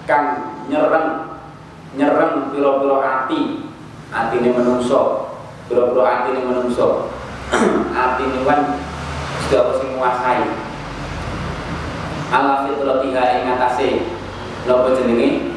kang 0.04 0.56
nyereng 0.68 1.38
nyereng 1.96 2.52
piro-piro 2.52 2.98
ati. 3.00 3.68
Atine 4.12 4.52
menungso 4.52 5.32
piro-piro 5.68 6.04
atine 6.04 6.40
menungso. 6.44 7.08
Atine 7.92 8.44
wan 8.48 8.80
sudah 9.48 9.76
sing 9.76 9.92
menguasai 9.92 10.48
ala 12.32 12.64
fitratiha 12.64 13.22
ing 13.40 13.44
atase. 13.56 13.88
Nopo 14.64 14.96
jenenge? 14.96 15.52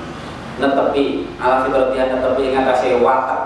Netepi. 0.60 1.32
Ala 1.40 1.64
fitratiha 1.64 2.04
netepi 2.12 2.52
ing 2.52 2.56
atase. 2.60 3.00
Watak 3.00 3.42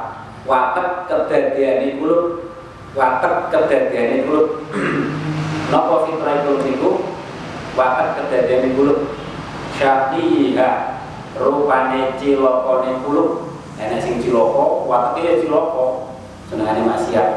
watak 0.50 1.06
kedadiane 1.10 2.02
kulo. 2.02 2.50
Watak 2.98 3.54
kedadiane 3.54 4.26
kulo. 4.26 4.66
Napa 5.70 6.10
fitrah 6.10 6.42
niku 6.66 6.99
wakat 7.78 8.18
kedadian 8.18 8.74
kulub 8.74 9.14
syafiha 9.78 11.00
rupane 11.38 12.18
cilokone 12.18 13.00
kulub 13.06 13.50
enek 13.80 14.04
sing 14.04 14.20
ciloko 14.20 14.86
watake 14.86 15.24
ya 15.24 15.34
ciloko. 15.40 16.12
Senengane 16.50 16.82
maksiat. 16.82 17.30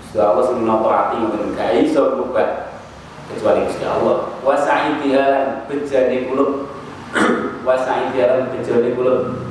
Gusti 0.00 0.18
Allah 0.18 0.44
sing 0.48 0.64
noto 0.64 0.88
ati 0.88 1.20
ngoten. 1.20 1.52
Gak 1.52 1.84
iso 1.84 2.16
rubah 2.16 2.80
kecuali 3.28 3.68
Gusti 3.68 3.84
Allah. 3.84 4.32
Wa 4.40 4.56
sa'idiha 4.56 5.22
lan 5.28 5.46
bejane 5.68 6.32
kulub 6.32 6.72
wa 7.66 7.76
sa'idiha 7.76 8.24
lan 8.26 8.42
bejane 8.50 8.96
kulub 8.96 9.44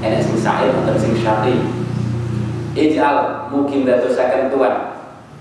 enek 0.00 0.22
sing 0.22 0.36
sa'id 0.38 0.70
wonten 0.72 0.96
sing 1.00 1.12
syati 1.18 1.58
ij'al 2.74 3.50
mungkin 3.50 3.82
dadosaken 3.86 4.48
Tuhan. 4.50 4.74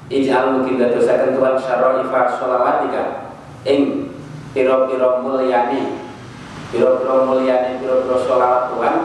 Ij'al 0.10 0.45
mungkin 0.60 0.82
dadosaken 0.82 1.38
Tuhan 1.38 1.56
syara'ifa 1.62 2.21
sholawatika 2.38 3.33
ing 3.63 4.12
piro-piro 4.52 5.23
mulyani 5.23 6.04
piro-piro 6.69 7.26
mulyani 7.26 7.80
piro-piro 7.80 8.17
sholawat 8.28 8.73
Tuhan 8.76 8.95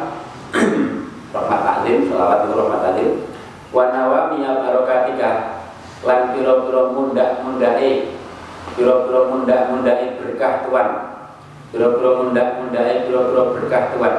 rahmat 1.34 1.60
taklim 1.62 2.08
sholawat 2.08 2.38
itu 2.44 2.54
rahmat 2.56 2.80
taklim. 2.82 3.10
Wa 3.68 3.84
nawamiya 3.92 4.64
barokatika 4.64 5.30
lan 6.02 6.32
piro-piro 6.32 6.96
mundak 6.96 7.44
mundai 7.44 8.16
piro-piro 8.74 9.20
mundak 9.30 9.68
mundai 9.70 10.16
berkah 10.18 10.64
Tuhan. 10.66 10.88
Piro-piro 11.68 12.10
mundak 12.24 12.58
mundai 12.58 13.04
piro-piro 13.06 13.42
berkah 13.54 13.92
Tuhan. 13.94 14.14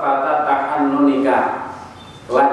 Fata 0.00 0.34
tahannunika 0.44 1.38
lan 2.28 2.52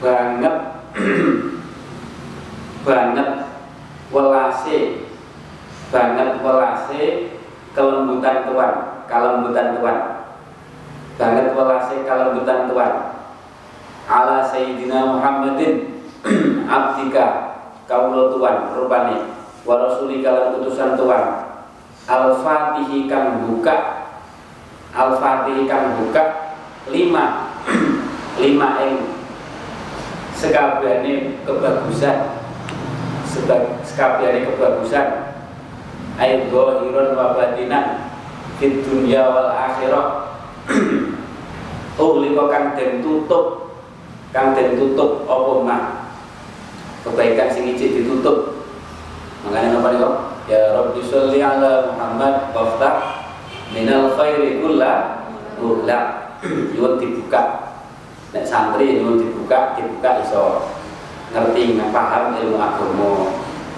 banget 0.00 0.54
banget 2.86 3.51
welase. 4.12 5.08
Banget 5.92 6.40
welase 6.40 7.02
kelembutan 7.72 8.48
tuan 8.48 8.72
kelembutan 9.08 9.76
tuan. 9.80 9.98
Banget 11.16 11.56
welase 11.56 12.04
kelembutan 12.04 12.68
tuan. 12.68 12.92
Ala 14.08 14.44
sayyidina 14.44 15.16
Muhammadin 15.16 16.04
abdika 16.68 17.56
kaulo 17.88 18.32
tuan 18.36 18.76
rupane. 18.76 19.32
Wa 19.64 19.80
rasulika 19.80 20.30
lan 20.32 20.48
utusan 20.60 20.94
tuan. 20.94 21.24
Al-fatihi 22.02 23.06
kang 23.06 23.46
buka 23.46 24.02
al-fatihi 24.90 25.70
kang 25.70 26.02
buka 26.02 26.22
lima 26.90 27.54
lima 28.42 28.68
ing. 28.84 28.94
Sekabehane 30.34 31.46
kebagusan 31.46 32.41
sekabehane 33.82 34.44
kebagusan. 34.44 35.08
Ayat 36.20 36.52
zahirun 36.52 37.16
wa 37.16 37.32
batinan 37.32 38.12
fid 38.60 38.84
dunya 38.84 39.24
wal 39.24 39.48
akhirah. 39.48 40.36
Uhlika 42.02 42.44
kang 42.48 42.66
den 42.76 43.04
tutup 43.04 43.76
kang 44.32 44.56
den 44.56 44.80
tutup 44.80 45.28
apa 45.28 45.52
mah 45.60 45.82
kebaikan 47.04 47.48
sing 47.52 47.72
ijik 47.72 48.00
ditutup. 48.00 48.64
Makanya 49.44 49.80
apa 49.80 49.88
nih 49.92 50.00
ya 50.48 50.60
Rabbi 50.72 51.00
sholli 51.02 51.40
ala 51.42 51.92
Muhammad 51.92 52.54
waftah 52.54 53.26
minal 53.74 54.14
khairi 54.16 54.62
kulla 54.62 55.24
uhla 55.60 56.00
nyuwun 56.72 57.00
dibuka. 57.00 57.74
Nek 58.32 58.44
santri 58.48 59.00
nyuwun 59.00 59.20
dibuka 59.20 59.76
dibuka 59.76 60.10
iso 60.24 60.72
ngerti 61.32 61.80
paham 61.90 62.36
ilmu 62.36 62.56
agama 62.60 63.12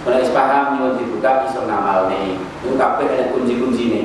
kalau 0.04 0.20
is 0.20 0.34
paham 0.36 0.76
nyuwun 0.76 1.00
dibuka 1.00 1.48
iso 1.48 1.64
ngamalne 1.64 2.36
itu 2.60 2.76
kabeh 2.76 3.08
ada 3.08 3.32
kunci-kunci 3.32 3.84
nih 3.88 4.04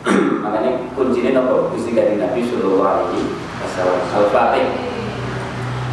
makanya 0.44 0.88
kuncinya 0.96 1.36
nopo? 1.36 1.76
Gusti 1.76 1.92
Kanjeng 1.92 2.22
Nabi 2.22 2.40
sallallahu 2.48 2.86
alaihi 2.86 3.20
wasallam. 3.60 4.00
Al-fatih 4.16 4.66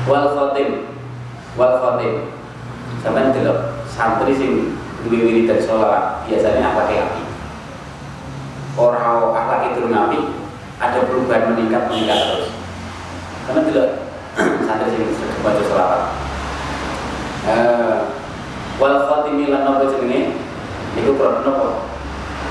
wal 0.08 0.28
khatim. 0.32 0.70
Wal 1.60 1.76
khatim. 1.84 2.14
Sampean 3.04 3.36
delok 3.36 3.84
santri 3.84 4.32
sing 4.32 4.52
duwe 5.04 5.28
wiridan 5.28 5.60
sholawat 5.60 6.24
biasanya 6.24 6.72
akhlak 6.72 7.04
api? 7.12 7.22
Orang 8.80 9.36
akhlak 9.36 9.76
itu 9.76 9.92
nabi 9.92 10.20
ada 10.80 11.04
perubahan 11.04 11.52
meningkat 11.52 11.92
meningkat 11.92 12.20
terus. 12.32 12.48
Karena 13.44 13.62
tidak 13.68 13.88
santri 14.64 14.88
sing 14.96 15.04
baca 15.44 15.62
sholawat 15.68 16.27
wal 18.78 18.96
khatimi 19.08 19.48
lan 19.48 19.64
nopo 19.64 19.88
jenenge? 19.88 20.36
Niku 20.96 21.16
krono 21.16 21.40
nopo 21.46 21.68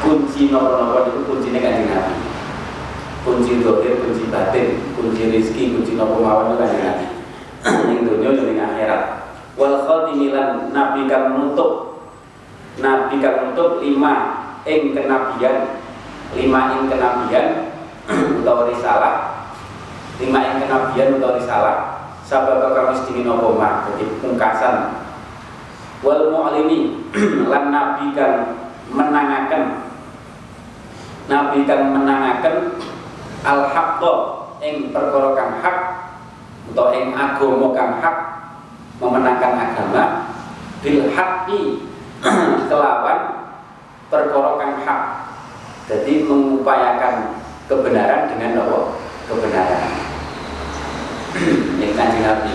kunci 0.01 0.49
nopo 0.49 0.81
nopo 0.81 0.97
niku 1.05 1.21
kuncine 1.29 1.59
kanjeng 1.61 1.93
nabi. 1.93 2.15
Kunci 3.27 3.59
dohir, 3.59 3.99
kunci 4.07 4.31
batin, 4.31 4.79
kunci 4.97 5.29
rizki, 5.29 5.75
kunci 5.77 5.99
nopo 5.99 6.25
mawon 6.25 6.55
itu 6.55 6.57
kanjeng 6.61 6.83
nabi. 6.85 7.07
Ning 7.91 7.99
dunia 8.09 8.31
ning 8.33 8.57
akhirat. 8.57 9.03
Wal 9.61 9.85
khatimi 9.85 10.33
lan 10.33 10.73
nabi 10.73 11.05
kang 11.11 11.37
menutup 11.37 12.01
nabi 12.81 13.21
kang 13.21 13.37
menutup 13.45 13.85
lima 13.85 14.13
ing 14.65 14.97
kenabian. 14.97 15.57
Lima 16.33 16.61
ing 16.75 16.89
kenabian 16.89 17.47
utawa 18.41 18.69
risalah. 18.73 19.15
Lima 20.17 20.39
ing 20.41 20.57
kenabian 20.65 21.21
utawa 21.21 21.37
risalah 21.37 21.96
sabab 22.27 22.75
kami 22.75 22.93
sedingin 22.99 23.31
apa 23.31 23.49
mah 23.55 23.75
jadi 23.95 24.05
pungkasan. 24.19 24.75
Wal 26.03 26.35
mu'limi 26.35 27.07
lan 27.51 27.71
nabi 27.71 28.11
kang 28.13 28.59
menangaken. 28.91 29.87
Nabi 31.31 31.59
kang 31.65 31.95
menangaken 31.95 32.83
al 33.47 33.71
haqqo 33.71 34.15
ing 34.59 34.91
perkara 34.91 35.39
kang 35.39 35.53
hak 35.63 35.77
utawa 36.67 36.91
ing 36.99 37.15
agama 37.15 37.71
kang 37.71 38.03
hak 38.03 38.17
memenangkan 38.99 39.55
agama 39.55 40.05
bil 40.83 41.07
haqqi 41.15 41.87
kelawan 42.69 43.21
perkara 44.11 44.51
kang 44.59 44.75
hak. 44.83 45.03
Jadi 45.87 46.27
mengupayakan 46.27 47.39
kebenaran 47.71 48.27
dengan 48.27 48.67
apa? 48.67 48.79
kebenaran 49.27 49.83
ini 51.87 51.95
kanjeng 51.95 52.27
Nabi. 52.27 52.55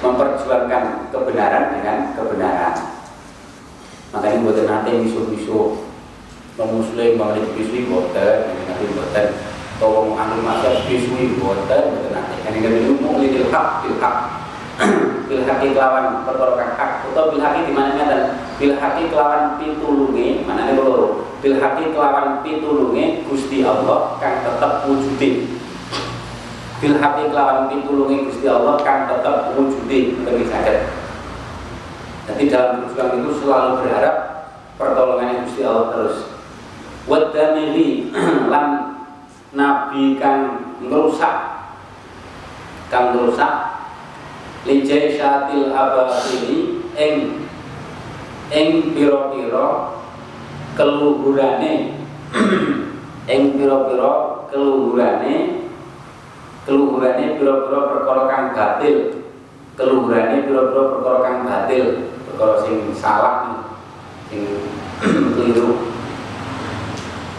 Memperjuangkan 0.00 1.12
kebenaran 1.12 1.64
dengan 1.76 2.16
kebenaran. 2.16 2.74
Makanya 4.16 4.40
buat 4.44 4.58
nanti 4.64 4.90
misu-misu 4.96 5.84
non 6.56 6.68
muslim 6.72 7.20
bang 7.20 7.36
bisui 7.52 7.84
boten 7.84 8.48
nabi 8.64 8.88
boten 8.96 9.28
tolong 9.76 10.16
anu 10.16 10.40
masa 10.40 10.88
bisui 10.88 11.36
boten 11.36 11.84
boten 11.92 12.12
nanti 12.16 12.40
kan 12.40 12.56
ini 12.56 12.96
mau 12.96 13.20
lidil 13.20 13.52
hak 13.52 13.84
bil 13.84 14.00
hak 14.00 14.16
bil 15.28 15.42
haki 15.44 15.66
kelawan 15.76 16.24
perkara 16.24 16.52
kang 16.56 16.72
hak. 16.76 16.90
Atau 17.12 17.32
bil 17.32 17.44
haki 17.44 17.68
di 17.68 17.72
mana 17.76 17.92
dan 17.96 18.22
bil 18.56 18.76
haki 18.76 19.08
kelawan 19.12 19.60
pitulunge 19.60 20.44
mana 20.48 20.68
nih 20.68 20.76
loro. 20.76 21.28
Bil 21.44 21.60
haki 21.60 21.92
kelawan 21.92 22.40
pitulunge 22.40 23.24
Gusti 23.28 23.60
Allah 23.64 24.16
kang 24.20 24.44
tetap 24.44 24.84
wujudi 24.88 25.60
bil 26.78 26.96
haki 27.00 27.32
kelawan 27.32 27.72
pitulunge 27.72 28.28
Gusti 28.28 28.46
Allah 28.48 28.76
kang 28.84 29.08
tetap 29.08 29.56
wujudi 29.56 30.20
bagi 30.24 30.44
sakit 30.48 31.06
jadi 32.26 32.44
dalam 32.50 32.90
perjuangan 32.90 33.22
itu 33.22 33.32
selalu 33.38 33.70
berharap 33.86 34.16
pertolongan 34.74 35.46
Gusti 35.46 35.62
Allah 35.62 35.86
terus. 35.94 36.16
Wadamili 37.06 38.10
lan 38.52 38.98
nabi 39.54 40.18
kang 40.18 40.74
ngerusak 40.82 41.38
kang 42.90 43.14
ngerusak 43.14 43.54
lijai 44.66 45.14
syatil 45.14 45.70
abatili 45.70 46.82
eng 46.98 47.46
eng 48.50 48.90
piro-piro 48.90 50.02
keluhurane. 50.74 51.74
Eng 53.26 53.58
piro-piro 53.58 54.46
keluhurane 54.46 55.55
keluhurane 56.66 57.38
piro-piro 57.38 57.80
perkara 57.94 58.22
kang 58.26 58.44
batil. 58.52 59.22
Keluhurane 59.78 60.44
piro-piro 60.44 60.98
perkara 60.98 61.18
kang 61.22 61.38
batil. 61.46 62.10
Perkara 62.26 62.54
sing 62.66 62.90
salah 62.90 63.62
sing 64.26 64.42
keliru. 65.38 65.94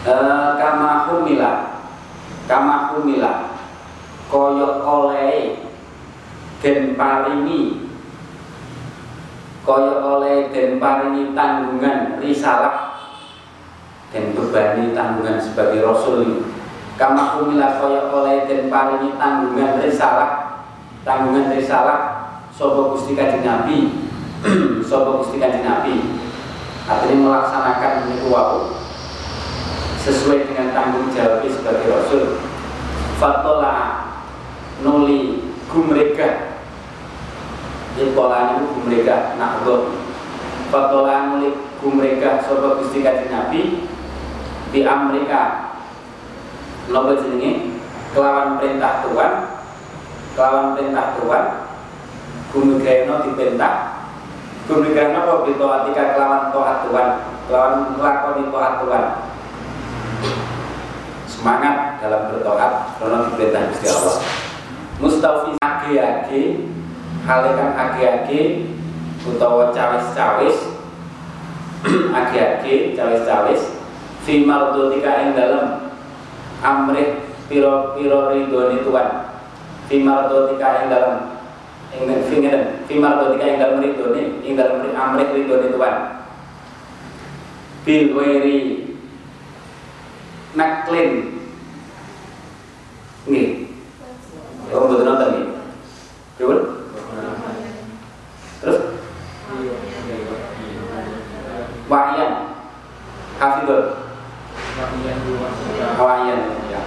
E, 0.08 0.14
kama 0.56 1.12
humila. 1.12 1.52
Kama 2.48 2.96
humila. 2.96 3.52
Koyok 4.32 4.74
oleh 4.82 5.60
den 6.64 6.96
paringi. 6.96 7.84
Kaya 9.68 10.00
oleh 10.00 10.48
den 10.48 10.80
paringi 10.80 11.36
tanggungan 11.36 12.16
risalah. 12.24 12.96
Dan 14.08 14.32
bebani 14.32 14.96
tanggungan 14.96 15.36
sebagai 15.36 15.84
rasul 15.84 16.47
kama 16.98 17.38
kumila 17.38 17.78
kaya 17.78 18.10
oleh 18.10 18.50
den 18.50 18.66
paringi 18.66 19.14
tanggungan 19.14 19.78
risalah. 19.78 20.30
Tanggungan 21.06 21.54
risalah 21.54 21.98
sapa 22.50 22.90
Gusti 22.90 23.14
Kanjeng 23.14 23.46
Nabi. 23.46 24.10
Sapa 24.88 25.22
Gusti 25.22 25.38
Kanjeng 25.38 25.62
Nabi. 25.62 26.18
Artinya 26.90 27.26
melaksanakan 27.26 28.10
niku 28.10 28.34
sesuai 30.02 30.46
dengan 30.50 30.74
tanggung 30.74 31.10
jawab 31.14 31.46
sebagai 31.46 31.86
rasul. 31.86 32.42
Fatola 33.22 33.76
nuli 34.82 35.54
gumrega. 35.70 36.58
Intolan 37.98 38.62
itu 38.62 38.78
gumrega 38.78 39.34
nakdo 39.42 39.90
Fatolan 40.70 41.34
mulik 41.34 41.54
gumrega 41.82 42.42
Sobat 42.46 42.82
Gusti 42.82 43.06
Kanjeng 43.06 43.30
Nabi. 43.30 43.62
Di 44.68 44.84
Amerika 44.84 45.67
Nopo 46.88 47.12
jenenge 47.20 47.80
Kelawan 48.16 48.56
perintah 48.56 49.04
Tuhan 49.04 49.32
Kelawan 50.32 50.66
perintah 50.76 51.06
Tuhan 51.20 51.44
Gumrega 52.52 53.14
diperintah 53.28 53.74
Gumrega 54.68 55.12
apa 55.12 55.44
Bito 55.44 55.66
atika 55.68 56.16
kelawan 56.16 56.52
tohat 56.52 56.88
Tuhan 56.88 57.08
Kelawan 57.48 57.96
melakoni 57.96 58.52
tohat 58.52 58.84
Tuhan. 58.84 59.04
Semangat 61.24 61.96
dalam 61.96 62.28
bertohat 62.28 63.00
Karena 63.00 63.24
diperintah 63.24 63.62
Gusti 63.72 63.88
Allah. 63.88 64.16
Mustafi 65.00 65.56
age-age 65.56 66.68
halekan 67.24 67.72
age-age 67.72 68.68
utawa 69.24 69.72
cawis-cawis. 69.72 70.76
Age-age 72.20 72.92
cawis-cawis. 72.92 73.80
Fi 74.28 74.44
mardotika 74.44 75.24
ing 75.24 75.32
dalem 75.32 75.87
amrih 76.60 77.22
piro-piro 77.46 78.34
ridhone 78.34 78.84
tuan 78.84 79.08
fi 79.88 80.02
mardotika 80.04 80.68
ing 80.84 80.86
dalam 80.92 81.14
ing 81.94 82.02
fingeren 82.28 82.84
fi 82.84 82.94
mardotika 83.00 83.44
ing 83.48 83.58
dalam 83.58 83.80
ridone 83.80 84.22
ing 84.44 84.52
dalam 84.56 84.84
amrih 84.84 85.28
ridone 85.32 85.66
Tuhan. 85.72 85.96
Bil 87.86 88.04
wairi 88.12 88.58
naklin 90.52 91.10
nggih 93.28 93.50
Oh, 94.68 94.84
betul 94.84 95.08
nonton 95.08 95.28
nih. 95.32 95.44
Betul? 96.36 96.60
Terus? 98.60 98.98
Wahyan 101.88 102.32
Hafidul 103.40 103.96
Wahyan 105.96 106.40
ya. 106.68 106.80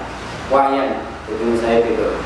Wahyan 0.53 0.89
Itu 1.25 1.57
saya 1.57 1.81
gitu 1.81 2.21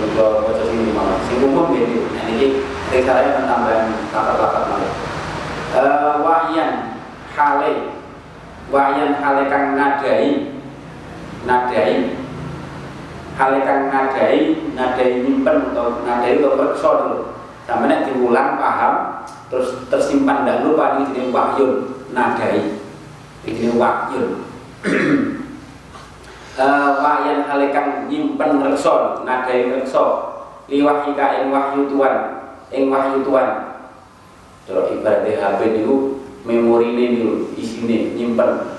Untuk 0.00 0.48
baca 0.48 0.64
sini 0.64 0.96
malah 0.96 1.20
Sing 1.28 1.44
umum 1.44 1.76
gitu 1.76 2.08
Nah 2.16 2.24
ini 2.32 2.64
Risalahnya 2.90 3.36
kan 3.36 3.44
tambahan 3.46 3.86
lapat-lapat 4.10 4.62
malah 4.64 4.92
uh, 5.76 6.12
Wahyan 6.24 6.72
Hale 7.36 8.00
Wahyan 8.72 9.20
hale 9.20 9.44
kang 9.52 9.76
nadai 9.76 10.56
Nadai 11.44 12.16
Hale 13.36 13.58
kang 13.60 13.92
nadai 13.92 14.56
Nadai 14.72 15.20
nyimpen 15.20 15.76
atau 15.76 16.00
nadai 16.08 16.40
atau 16.40 16.56
reksa 16.56 16.90
dulu 17.04 17.18
Sampai 17.68 18.02
diulang 18.08 18.56
paham 18.58 19.20
terus 19.50 19.82
tersimpan 19.90 20.46
tidak 20.46 20.62
lupa 20.62 20.96
ini 20.96 21.10
jenis 21.10 21.34
wahyun 21.34 21.72
nadai 22.14 22.78
ini 23.42 23.50
jenis 23.50 23.74
wahyun 23.74 24.46
uh, 26.54 26.90
wahyan 27.02 27.42
halekan 27.50 28.06
nyimpen 28.06 28.62
rekso 28.62 29.26
nadai 29.26 29.74
rekso 29.74 30.04
liwahika 30.70 31.42
ing 31.42 31.50
wahyu 31.50 31.90
tuan 31.90 32.46
ing 32.70 32.86
wahyu 32.88 33.26
tuan 33.26 33.70
kalau 34.70 34.86
ibaratnya 34.94 35.34
HP 35.34 35.82
itu 35.82 36.22
memori 36.46 36.94
ini 36.94 37.18
dulu 37.18 37.50
isine 37.58 38.14
nyimpen. 38.14 38.70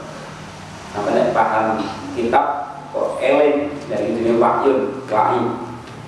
Sampai 0.95 1.35
paham 1.35 1.83
kitab 2.15 2.79
kok 2.95 3.19
eleng 3.19 3.75
dari 3.91 4.15
jenis 4.15 4.39
wahyun 4.39 5.03
wahyu. 5.11 5.43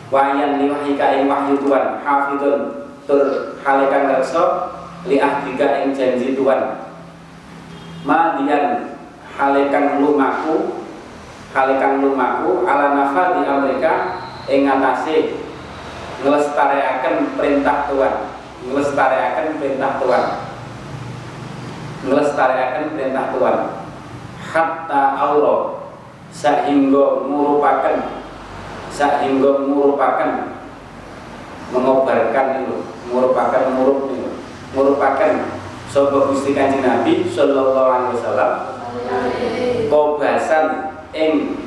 Wayan 0.08 0.64
liwahika 0.64 1.20
ing 1.20 1.28
wahyu 1.28 1.60
tuan 1.60 2.00
hafidun 2.00 2.88
tur 3.04 3.60
halekan 3.60 4.08
kerso 4.08 4.72
li 5.04 5.20
ahdika 5.20 5.84
ing 5.84 5.92
janji 5.92 6.32
tuan 6.32 6.80
madian 8.08 8.96
halekan 9.36 10.00
lumaku 10.00 10.80
halekan 11.52 12.00
lumaku 12.00 12.64
ala 12.64 12.96
nafa 12.96 13.36
di 13.36 13.42
Amerika 13.44 13.94
ing 14.48 14.64
atase 14.64 15.43
ngelestareaken 16.24 17.36
perintah 17.36 17.92
tuan 17.92 18.14
ngelestareaken 18.64 19.60
perintah 19.60 19.92
tuan 20.00 20.24
ngelestareaken 22.08 22.86
perintah 22.96 23.26
tuan 23.36 23.58
hatta 24.40 25.04
Allah 25.20 25.60
sehingga 26.32 27.28
merupakan 27.28 28.24
sehingga 28.88 29.52
merupakan 29.68 30.56
mengobarkan 31.74 32.48
itu 32.64 32.78
merupakan 33.10 33.64
murup 33.76 34.10
ini 34.14 34.30
merupakan 34.74 35.32
sobat 35.90 36.34
gusti 36.34 36.58
kanjeng 36.58 36.82
nabi 36.82 37.30
sallallahu 37.30 37.90
alaihi 37.90 38.14
wasallam. 38.18 38.52
Kobasan 39.90 40.66
ing 41.14 41.62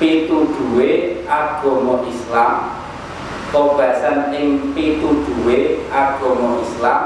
pitu 0.00 0.48
duwe 0.56 1.24
agama 1.28 2.00
Islam 2.08 2.83
kobasan 3.54 4.34
ing 4.34 4.74
pitu 4.74 5.22
agama 5.94 6.58
Islam 6.58 7.02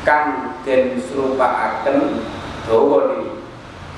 kang 0.00 0.56
den 0.64 0.96
serupaaken 0.96 2.24
dawa 2.64 3.12
niki 3.12 3.44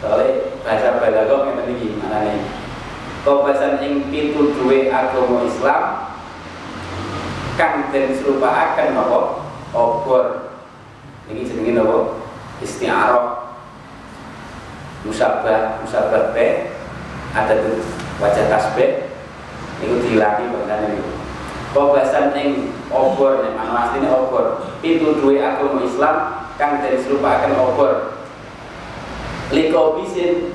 soalnya 0.03 0.51
bahasa 0.67 0.99
balaghah 0.99 1.47
ngeten 1.47 1.79
iki 1.79 1.95
manane 2.03 2.43
kobasan 3.23 3.79
ing 3.87 4.11
pitu 4.11 4.51
duwe 4.59 4.91
agama 4.91 5.47
Islam 5.47 6.11
kang 7.55 7.95
den 7.95 8.11
serupaaken 8.19 8.99
napa 8.99 9.47
obor. 9.71 10.51
Niki 11.31 11.47
jenenge 11.55 11.79
napa? 11.79 12.19
Isti'arah. 12.59 13.55
Musabah 15.07 15.79
musabah 15.87 16.35
be. 16.35 16.75
Ada 17.33 17.65
tuh 17.65 17.81
wajah 18.21 18.45
tasbih 18.51 19.12
niku 19.83 19.97
dilatih 20.07 20.47
bahasane 20.55 20.87
niku 20.95 21.23
Pembahasan 21.73 22.37
ing 22.37 22.69
obor 22.93 23.41
nek 23.41 23.57
mana 23.57 23.89
asline 23.89 24.13
obor. 24.13 24.61
Itu 24.85 25.17
dua 25.17 25.57
agama 25.57 25.81
Islam 25.81 26.17
kang 26.61 26.85
den 26.85 27.01
serupaaken 27.01 27.57
obor. 27.57 28.21
Liko 29.49 29.97
bisin 29.97 30.53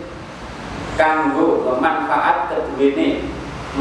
kanggo 0.94 1.66
manfaat 1.82 2.54
keduwene 2.54 3.26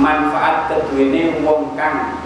manfaat 0.00 0.72
keduwene 0.72 1.44
wong 1.44 1.76
kang 1.76 2.24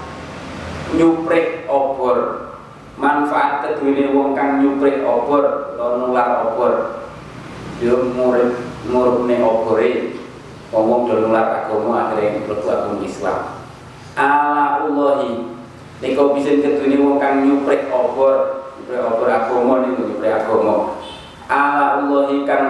nyuprik 0.94 1.66
obor. 1.66 2.54
Manfaat 2.94 3.66
keduwene 3.66 4.14
wong 4.14 4.38
kang 4.38 4.62
nyuprik 4.62 5.02
obor 5.02 5.74
atau 5.74 6.06
nular 6.06 6.54
obor. 6.54 7.02
Yo 7.82 8.14
murid 8.14 8.54
murune 8.86 9.42
obore 9.42 10.19
wong 10.70 11.10
do 11.10 11.26
nular 11.26 11.66
agama 11.66 12.06
akhirnya 12.06 12.46
mlebu 12.46 12.66
agama 12.70 13.02
Islam. 13.02 13.40
Ala 14.14 14.86
Allahi 14.86 15.50
niku 15.98 16.34
bisa 16.38 16.62
keduwene 16.62 16.96
wong 17.02 17.16
kang 17.18 17.42
nyuprik 17.42 17.90
obor 17.90 18.66
nyuprik 18.78 19.02
obor 19.02 19.26
agama 19.26 19.74
niku 19.82 20.14
nyuprik 20.14 20.30
agama. 20.30 20.94
Ala 21.50 21.98
Allahi 21.98 22.46
kang 22.46 22.66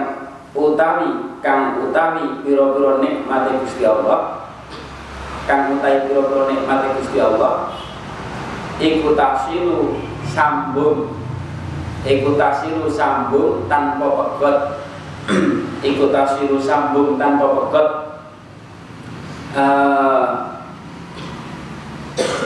utawi 0.57 1.37
kang 1.45 1.77
utawi 1.85 2.41
pira-pira 2.41 2.97
nikmate 2.97 3.61
Gusti 3.61 3.85
Allah. 3.85 4.49
Kang 5.45 5.77
utawi 5.77 6.09
pira-pira 6.09 6.41
nikmate 6.49 6.87
Gusti 6.97 7.17
Allah. 7.21 7.77
Iku 8.81 9.13
tafsiru 9.13 10.01
sambung. 10.25 11.21
Iku 12.01 12.33
tafsiru 12.33 12.89
sambung 12.89 13.69
tanpa 13.69 14.09
pegot 14.09 14.57
iku 15.81 16.13
tafsiru 16.13 16.61
sambung 16.61 17.17
tanpa 17.17 17.45
pegot. 17.57 17.87
Uh, 19.51 20.25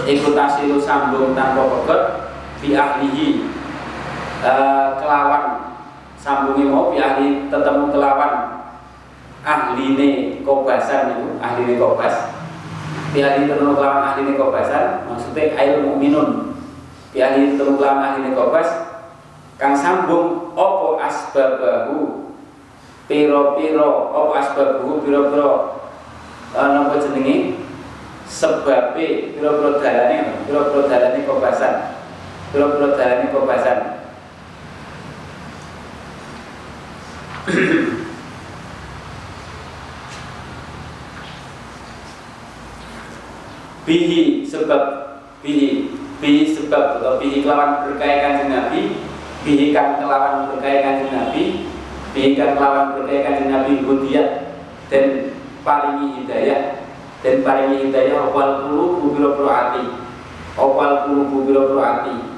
iku 0.10 0.34
tafsiru 0.34 0.80
sambung 0.80 1.36
tanpa 1.36 1.62
pegot. 1.68 2.02
Bi 2.64 2.74
ahlihi 2.74 3.52
uh, 4.42 4.98
kelawan. 4.98 5.76
Sambungi 6.18 6.66
mau 6.66 6.90
bi 6.90 6.98
ahli 6.98 7.52
tetemu 7.52 7.92
kelawan. 7.94 8.34
Ahline 9.46 10.42
kobasan 10.42 11.22
itu 11.22 11.38
ahline 11.38 11.78
kobas. 11.78 12.34
Ahli 13.14 13.46
temu 13.46 13.78
kelawan 13.78 14.10
ahli 14.10 14.34
kobasan. 14.34 15.06
Maksudnya 15.06 15.54
air 15.54 15.86
mukminun 15.86 16.58
ahli 17.14 17.54
temu 17.54 17.78
kelawan 17.78 18.02
ahli 18.18 18.34
kobas. 18.34 18.66
Kang 19.62 19.78
sambung 19.78 20.52
opo 20.58 20.98
asbabahu 20.98 22.25
piro-piro 23.06 24.10
opo 24.10 24.34
asbabahu 24.34 25.06
piro-piro 25.06 25.78
uh, 26.58 26.68
nopo 26.74 26.98
jenengi? 26.98 27.62
Sebabe 28.26 29.38
piro-piro 29.38 29.78
dalane 29.78 30.46
piro-piro 30.50 30.90
dalane 30.90 31.22
kobasan. 31.30 32.02
Piro-piro 32.50 32.98
dalane 32.98 33.30
kobasan. 33.30 33.80
Bihi 43.86 44.42
sebab 44.42 44.82
bihi 45.46 45.94
bihi 46.18 46.58
sebab 46.58 46.98
atau 46.98 47.22
bihi 47.22 47.46
kelawan 47.46 47.86
berkaya 47.86 48.18
kanjeng 48.26 48.50
Nabi 48.50 48.98
bihi 49.46 49.70
kan 49.78 50.02
kelawan 50.02 50.50
berkaya 50.50 50.82
kanjeng 50.82 51.14
Nabi 51.14 51.70
bihi 52.16 52.40
kan 52.40 52.56
kelawan 52.56 52.96
berkaya 52.96 53.28
kanjeng 53.28 53.52
Nabi 53.52 53.84
hudiyat 53.84 54.30
dan 54.88 55.36
paringi 55.68 56.24
hidayah 56.24 56.88
dan 57.20 57.44
paringi 57.44 57.92
hidayah 57.92 58.32
awal 58.32 58.64
kulubu 58.64 59.12
biro 59.12 59.44
ati 59.52 59.84
awal 60.56 61.04
kulubu 61.04 61.44
biro 61.44 61.76
ati 61.76 62.36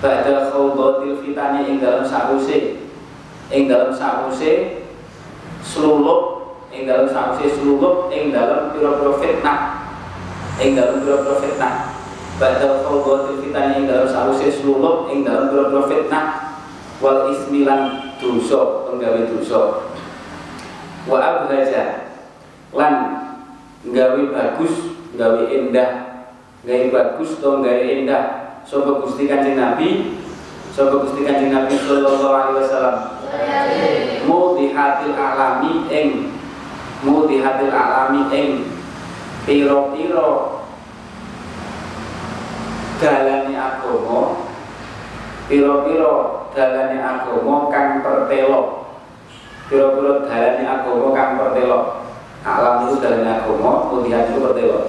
Ba'da 0.00 0.48
khawdatil 0.48 1.20
fitani 1.20 1.68
ing 1.68 1.76
dalam 1.76 2.00
sa'use. 2.00 2.88
Ing 3.52 3.68
dalam 3.68 3.92
sa'use 3.92 4.80
selulup 5.60 6.40
ing 6.72 6.88
dalam 6.88 7.04
sa'use 7.04 7.60
selulup 7.60 8.08
ing 8.08 8.32
dalam 8.32 8.72
piro-piro 8.72 9.20
fitnah. 9.20 9.92
Ing 10.56 10.72
dalam 10.72 11.04
pira-pira 11.04 11.36
fitnah. 11.44 11.74
Badal 12.40 12.80
khawdatil 12.80 13.44
fitnah 13.44 13.76
ing 13.76 13.84
dalam 13.84 14.08
sause 14.08 14.48
sululup 14.48 15.12
ing 15.12 15.20
dalam 15.20 15.52
pira-pira 15.52 15.84
fitnah. 15.84 16.26
Wal 17.04 17.28
ismilan 17.36 18.16
dosa 18.16 18.79
penggawe 19.00 19.32
dosa. 19.32 19.60
Wa 21.08 21.16
abhaja 21.16 22.12
lan 22.76 22.94
gawe 23.88 24.20
bagus 24.28 25.00
gawe 25.16 25.42
indah 25.48 25.90
gawe 26.68 26.84
bagus 26.92 27.40
to 27.40 27.64
gawe 27.64 27.80
indah 27.80 28.52
sapa 28.68 29.00
Gusti 29.00 29.24
Kanjeng 29.24 29.56
Nabi? 29.56 30.20
Sapa 30.76 31.00
Gusti 31.00 31.24
Kanjeng 31.24 31.48
Nabi 31.48 31.80
sallallahu 31.80 32.28
alaihi 32.28 32.60
wasallam? 32.60 32.96
Mudihatil 34.28 35.16
alami 35.16 35.88
ing 35.88 36.36
mudihatil 37.00 37.72
alami 37.72 38.28
ing 38.28 38.48
piro-piro 39.48 40.60
dalane 43.00 43.56
agama 43.56 44.44
piro-piro 45.48 46.14
dalane 46.52 47.00
agama 47.00 47.72
kang 47.72 48.04
pertelo 48.04 48.79
piro-piro 49.70 50.26
dalane 50.26 50.66
agama 50.66 51.14
kang 51.14 51.38
pertelo 51.38 52.02
alam 52.42 52.90
itu 52.90 52.98
dalane 52.98 53.30
agama 53.30 53.86
mudihat 53.86 54.34
itu 54.34 54.42
pertelo 54.42 54.80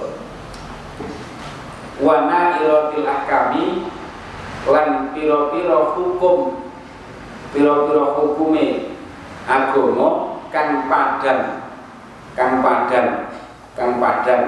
wana 2.02 2.58
irotil 2.58 3.06
ahkami 3.06 3.86
lan 4.66 5.14
piro-piro 5.14 5.94
hukum 5.94 6.66
piro-piro 7.54 8.04
hukume 8.18 8.98
agama 9.46 10.42
kang 10.50 10.90
padan 10.90 11.62
kang 12.34 12.58
padan 12.58 13.06
kang 13.78 14.02
padan 14.02 14.42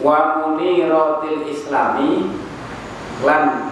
wa 0.00 0.40
muniratil 0.40 1.44
islami 1.44 2.40
lan 3.20 3.68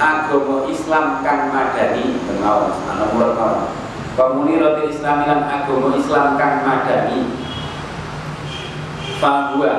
agama 0.00 0.68
Islam 0.68 1.20
kang 1.20 1.52
madani. 1.52 2.20
Bengawan 2.24 2.72
ana 2.88 3.04
murad 3.12 3.32
mawon 3.36 3.68
muniratil 4.42 4.88
islami 4.88 5.28
lan 5.28 5.44
agama 5.44 5.92
Islam 5.96 6.40
kang 6.40 6.64
madani. 6.64 7.20
Fahuwa 9.16 9.74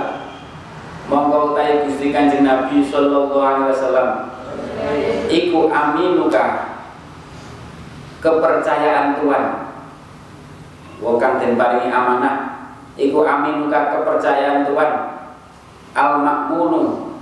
monggo 1.08 1.54
utahe 1.54 1.86
Gusti 1.86 2.10
Kanjeng 2.10 2.46
Nabi 2.46 2.86
sallallahu 2.86 3.38
alaihi 3.38 3.70
wasallam. 3.74 4.10
Iku 5.30 5.70
aminuka. 5.70 6.46
Kepercayaan 8.18 9.22
Tuhan. 9.22 9.46
Wong 10.98 11.22
kang 11.22 11.38
den 11.38 11.54
paringi 11.54 11.94
amanah 11.94 12.66
iku 12.98 13.22
aminuka 13.22 13.94
kepercayaan 13.94 14.66
Tuhan. 14.66 14.92
Al 15.98 16.22
makmunu 16.22 17.14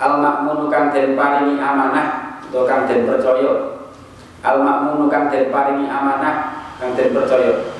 al 0.00 0.14
makmunu 0.20 0.72
kang 0.72 0.88
den 0.92 1.16
paringi 1.16 1.60
amanah 1.60 2.21
atau 2.48 2.66
kang 2.66 2.90
den 2.90 3.06
percaya. 3.06 3.78
Al 4.42 4.58
makmunu 4.66 5.06
kang 5.06 5.30
den 5.30 5.54
paringi 5.54 5.86
amanah 5.86 6.66
kang 6.80 6.98
den 6.98 7.14
percaya. 7.14 7.70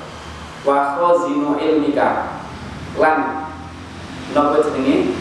Wa 0.63 0.95
khazinu 0.95 1.59
ilmika. 1.59 2.39
Lan 3.01 3.49
napa 4.31 4.63
jenenge? 4.63 5.17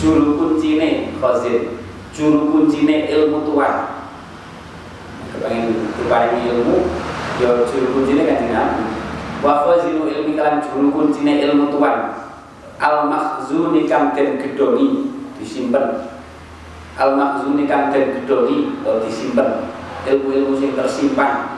Juru 0.00 0.40
kuncine 0.40 1.12
khazin. 1.20 1.76
Juru 2.16 2.48
kuncine 2.48 3.08
ilmu 3.12 3.44
Tuhan. 3.44 3.74
Kepengen 5.32 5.92
diparingi 5.96 6.48
ilmu 6.48 6.76
ya 7.40 7.64
juru 7.68 7.86
kuncine 7.96 8.24
kan 8.24 8.48
Nabi. 8.48 8.84
Wa 9.44 9.68
khazinu 9.68 10.08
ilmi 10.08 10.38
kalan 10.38 10.64
juru 10.64 10.88
kuncine 10.90 11.44
ilmu 11.44 11.68
Tuhan. 11.68 11.96
Al 12.82 13.06
makhzuni 13.06 13.86
kang 13.86 14.10
den 14.10 14.42
gedongi 14.42 15.12
disimpen 15.38 16.11
al 16.98 17.16
makhzuni 17.16 17.64
kang 17.64 17.88
den 17.92 18.20
gedongi 18.20 18.76
atau 18.82 19.00
disimpen. 19.04 19.70
Ilmu-ilmu 20.02 20.58
sing 20.58 20.74
tersimpan. 20.74 21.56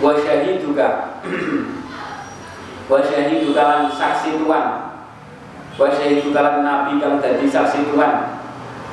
Wa 0.00 0.16
syahiduka. 0.16 1.20
Wa 2.90 3.02
syahiduka 3.02 3.58
lan 3.58 3.90
saksi 3.90 4.38
Tuhan 4.38 4.86
wa 5.76 5.92
syahiduka 5.92 6.40
lan 6.40 6.64
nabi 6.64 7.02
kang 7.02 7.20
dadi 7.20 7.44
saksi 7.44 7.90
Tuhan 7.92 8.38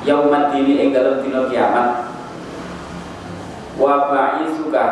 yaumat 0.04 0.52
dini 0.52 0.82
ing 0.82 0.88
dalem 0.92 1.24
dina 1.24 1.48
kiamat. 1.48 2.12
Wa 3.78 4.10
ba'isuka 4.10 4.86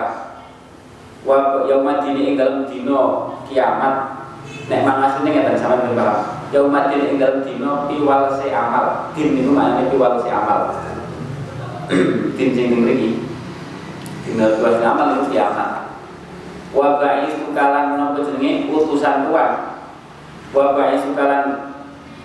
wa 1.27 1.67
yaumat 1.69 2.07
dini 2.07 2.33
ing 2.33 2.35
dalem 2.39 2.65
dina 2.71 3.29
kiamat 3.51 4.22
nek 4.71 4.85
mangasine 4.87 5.29
ngeten 5.31 5.59
sampeyan 5.59 5.99
paham 5.99 6.43
yaumat 6.53 6.93
dini 6.93 7.17
ing 7.17 7.19
dalem 7.19 7.43
dina 7.43 7.89
piwal 7.89 8.29
se 8.37 8.53
amal. 8.53 9.09
Din 9.17 9.35
niku 9.35 9.57
maknane 9.57 9.89
piwal 9.89 10.21
se 10.21 10.29
amal. 10.29 10.61
Din 12.37 12.51
sing 12.53 12.77
mriki. 12.77 13.25
Dina 14.29 14.61
piwal 14.61 14.77
se 14.77 14.85
amal 14.85 15.07
niku 15.17 15.33
kiamat. 15.33 15.71
Wa 16.73 17.01
ba'isuka 17.01 17.65
lan 17.73 17.97
napa 17.97 18.21
jenenge? 18.21 18.69
Utusan 18.69 19.29
Tuhan 19.29 19.51
wa 20.53 20.77
ba'isuka 20.77 21.25
lan 21.25 21.45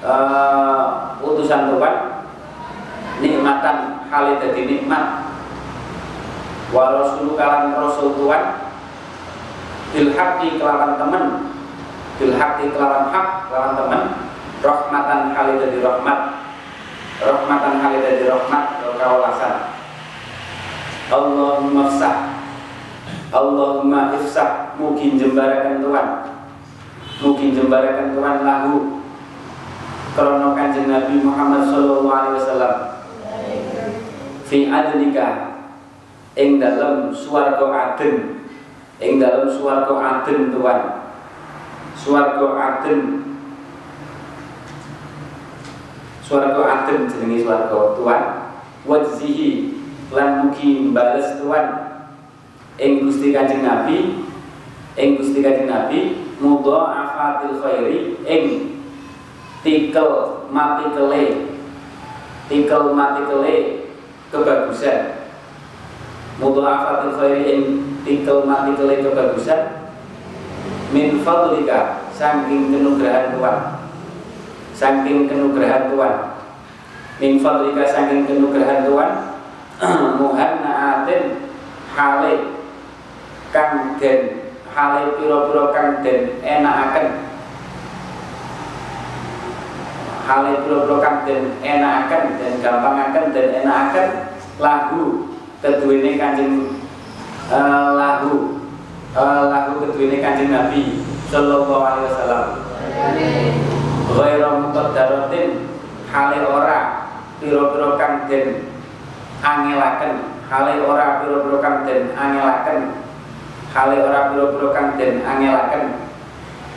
uh, 0.04 1.20
utusan 1.24 1.72
Tuhan 1.72 1.96
nikmatan 3.24 3.78
hal 4.12 4.26
dadi 4.44 4.62
nikmat. 4.68 5.24
Wa 6.68 7.00
rasul 7.00 7.40
kalan 7.40 7.80
rasul 7.80 8.12
bil 9.88 10.12
haqqi 10.12 10.60
kelawan 10.60 11.00
temen 11.00 11.47
bil 12.18 12.34
haqqi 12.34 12.74
kelawan 12.74 13.14
hak 13.14 13.48
kelawan 13.50 13.74
temen 13.78 14.04
rahmatan 14.62 15.22
hal 15.34 15.48
dadi 15.62 15.80
rahmat. 15.82 16.20
Rahmatan 17.18 17.74
hal 17.82 17.94
dadi 17.98 18.30
rahmat 18.30 18.66
kawalasan 18.98 19.56
Allahumma 21.08 21.88
fsah. 21.88 22.18
Allahumma 23.32 24.12
ifsah. 24.20 24.76
Mungkin 24.76 25.16
jembarakan 25.16 25.80
Tuhan. 25.80 26.08
Mungkin 27.24 27.50
jembarakan 27.56 28.12
Tuhan 28.12 28.38
lahu. 28.44 28.76
Krono 30.18 30.58
kanjeng 30.58 30.90
Nabi 30.92 31.22
Muhammad 31.24 31.70
sallallahu 31.70 32.12
alaihi 32.12 32.38
wasallam. 32.42 32.76
Fi 34.48 34.68
adnika 34.68 35.28
ing 36.38 36.62
dalam 36.62 37.12
swarga 37.12 37.66
aden 37.68 38.46
ing 39.02 39.18
dalam 39.18 39.50
swarga 39.50 40.22
aden 40.22 40.54
Tuhan 40.54 40.82
swarga 41.98 42.48
aden 42.56 43.02
swarga 46.22 46.62
aden 46.62 47.10
jenenge 47.10 47.44
swarga 47.44 47.98
Tuhan 47.98 48.24
wajzihi 48.86 49.52
lan 50.14 50.48
mugi 50.48 50.94
bales 50.94 51.42
Tuhan 51.42 51.66
ing 52.78 53.04
Gusti 53.04 53.34
Kanjeng 53.34 53.66
Nabi 53.66 54.24
ing 54.96 55.10
Gusti 55.18 55.42
Kanjeng 55.42 55.68
Nabi 55.68 56.30
mudha'afatil 56.38 57.58
khairi 57.58 58.22
ing 58.24 58.44
tikel 59.66 60.46
mati 60.54 60.94
kele 60.94 61.24
tikel 62.48 62.94
mati 62.94 63.22
kele 63.26 63.56
kebagusan. 64.30 65.00
Mudha'afatil 66.38 67.18
khairi 67.18 67.42
ing 67.50 67.62
tikel 68.06 68.46
mati 68.46 68.78
kele 68.78 69.02
kebagusan 69.02 69.87
min 70.92 71.20
fadlika 71.24 72.08
saking 72.16 72.72
kenugrahan 72.72 73.36
Tuhan. 73.36 73.58
Saking 74.78 75.28
kenugrahan 75.28 75.92
Tuhan. 75.92 76.16
Min 77.20 77.34
fadlika 77.44 77.84
saking 77.90 78.24
kenugrahan 78.30 78.88
Tuhan. 78.88 79.12
Muhanna'atin 80.22 81.24
hale 81.94 82.34
kang 83.54 83.98
den 84.02 84.50
hale 84.74 85.18
pira-pira 85.18 85.64
kang 85.76 85.90
den 86.02 86.42
enakaken. 86.42 87.08
Hale 90.26 90.52
pira-pira 90.66 90.98
kang 91.04 91.18
den 91.28 91.44
enakaken 91.62 92.24
den 92.42 92.54
gampangaken 92.64 93.26
den 93.36 93.48
enakaken 93.62 94.08
lagu 94.58 95.30
keduwene 95.62 96.18
kanjeng 96.18 96.82
uh, 97.54 97.90
lagu 97.94 98.34
uh, 98.34 98.57
lagu 99.18 99.82
keduwene 99.82 100.22
kanjeng 100.22 100.54
Nabi 100.54 101.02
sallallahu 101.34 101.82
alaihi 101.82 102.08
wasallam. 102.14 102.46
Ghairu 104.08 104.52
muqaddaratin 104.70 105.50
hale 106.14 106.40
ora 106.46 106.80
pira-pira 107.42 107.90
kang 107.98 108.30
angelaken. 109.42 110.14
Hale 110.48 110.74
ora 110.86 111.22
pira-pira 111.22 111.58
kang 111.60 111.78
angelaken. 112.14 112.80
Hale 113.74 113.96
ora 114.06 114.20
pira-pira 114.32 114.68
kang 114.74 114.90
angelaken. 115.02 115.84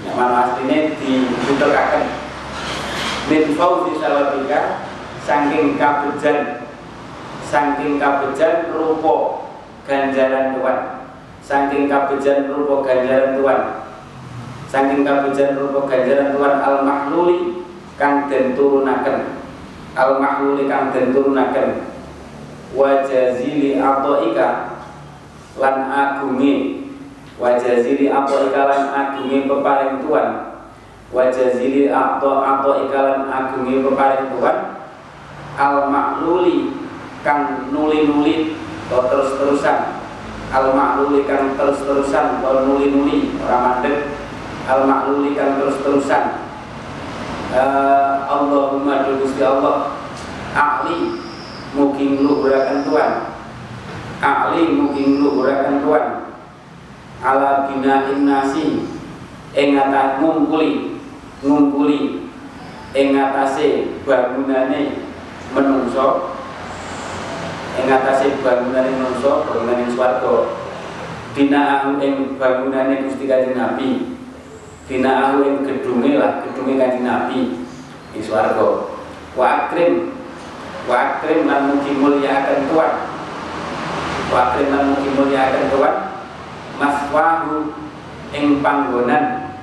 Nek 0.00 0.16
mana 0.16 0.48
asline 0.48 0.96
dibutuhkaken 0.96 2.04
min 3.28 3.52
fauzi 3.52 4.00
salabika 4.00 4.80
saking 5.28 5.76
kabejan. 5.76 6.64
Saking 7.50 7.98
kabejan 7.98 8.70
rupa 8.70 9.42
ganjaran 9.82 10.54
Tuhan 10.54 10.99
saking 11.40 11.88
kabejan 11.90 12.46
rupa 12.52 12.86
ganjaran 12.86 13.40
Tuhan. 13.40 13.60
Saking 14.70 15.02
kabejan 15.02 15.58
rupa 15.58 15.88
ganjaran 15.88 16.36
Tuhan 16.36 16.54
al 16.62 16.76
mahluli 16.86 17.66
kang 17.98 18.28
den 18.30 18.54
turunaken. 18.54 19.40
Al 19.98 20.22
mahluli 20.22 20.70
kang 20.70 20.94
den 20.94 21.10
turunaken. 21.10 21.90
Wajazili 22.70 23.82
atoika 23.82 24.78
lan 25.58 25.76
agungi 25.90 26.86
wajazili 27.34 28.06
atoika 28.06 28.60
lan 28.70 28.82
agungi 28.94 29.50
peparing 29.50 30.06
Tuhan. 30.06 30.28
Wajazili 31.10 31.90
atau 31.90 32.38
atau 32.38 32.86
ikalan 32.86 33.26
agungi 33.26 33.82
peparing 33.82 34.30
Tuhan. 34.38 34.58
Al 35.58 35.90
makluli 35.90 36.78
kang 37.26 37.68
nuli 37.74 38.06
nuli 38.06 38.54
atau 38.86 39.10
terus 39.10 39.34
terusan 39.34 39.99
al 40.50 40.74
makluli 40.74 41.22
kang 41.26 41.54
terus 41.54 41.82
terusan 41.86 42.42
atau 42.42 42.66
nuli 42.66 42.90
nuli 42.90 43.18
orang 43.46 43.62
mandek 43.80 44.10
al 44.66 44.86
makluli 44.86 45.38
kang 45.38 45.62
terus 45.62 45.78
terusan 45.82 46.50
uh, 47.54 48.26
Allahumma 48.30 49.06
Gusti 49.18 49.42
Allah. 49.42 49.98
Ahli 50.50 51.22
mungkin 51.78 52.26
lu 52.26 52.42
gerakan 52.42 52.82
Tuhan. 52.82 53.12
Ahli 54.18 54.62
mungkin 54.74 55.22
lu 55.22 55.38
gerakan 55.38 55.82
Tuhan. 55.82 56.06
Ala 57.20 57.68
bina 57.68 58.10
nasi 58.24 58.88
ing 59.52 59.76
ngumpuli 59.76 60.96
ngumpuli 61.44 62.30
ing 62.96 63.06
atase 63.12 63.92
bangunane 64.08 65.04
menungso 65.52 66.38
ing 67.78 67.86
atase 67.86 68.42
bangunane 68.42 68.90
menungso 68.90 69.46
bangunane 69.46 69.86
swarga. 69.94 70.58
Dinaahu 71.30 72.02
ing 72.02 72.34
bangunane 72.34 73.06
Gusti 73.06 73.30
Kanjeng 73.30 73.54
Nabi. 73.54 74.18
Dinaahu 74.90 75.46
ing 75.46 75.56
gedunge 75.62 76.18
lah 76.18 76.42
gedunge 76.42 76.74
Kanjeng 76.74 77.06
Nabi 77.06 77.62
ing 78.16 78.22
swarga. 78.24 78.90
Wa 79.38 79.46
akrim 79.70 80.18
wa 80.90 80.96
akrim 80.98 81.46
lan 81.46 81.70
mugi 81.70 81.94
mulyakaken 81.94 82.66
tuan 82.66 82.92
wa 84.34 84.38
akrim 84.50 84.74
lan 84.74 84.82
mugi 84.90 85.08
mulyakaken 85.14 85.70
tuan 85.70 85.94
maswahu 86.80 87.70
ing 88.34 88.58
panggonan 88.58 89.54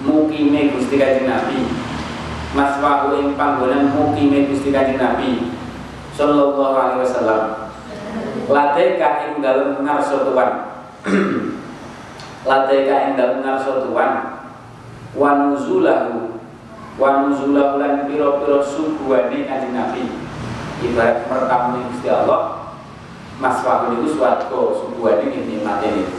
mukime 0.00 0.72
Gusti 0.72 0.96
Kanjeng 0.96 1.28
Nabi. 1.28 1.68
Maswahu 2.56 3.20
ing 3.20 3.36
panggonan 3.36 3.92
mukime 3.92 4.48
Gusti 4.48 4.72
Kanjeng 4.72 4.96
Nabi 4.96 5.60
sallallahu 6.16 6.74
alaihi 6.76 7.02
wasallam. 7.04 7.42
Lateka 8.48 9.08
ing 9.28 9.40
dalem 9.40 9.80
ngarsa 9.80 10.28
tuan. 10.28 10.50
Lateka 12.48 12.94
ing 13.08 13.12
dalem 13.16 13.38
ngarsa 13.40 13.86
tuan. 13.88 14.12
Wa 15.12 15.28
nuzulahu 15.36 16.40
wa 16.96 17.24
nuzulahu 17.24 17.80
lan 17.80 18.04
pira-pira 18.08 18.60
suguhane 18.60 19.48
Kanjeng 19.48 19.76
Nabi. 19.76 20.04
Ibarat 20.82 21.28
mertamu 21.30 21.88
Gusti 21.88 22.08
Allah 22.10 22.74
maswahu 23.40 23.96
niku 23.96 24.18
swarga 24.18 24.60
suguhane 24.76 25.24
nikmate 25.32 25.88
niku. 25.92 26.16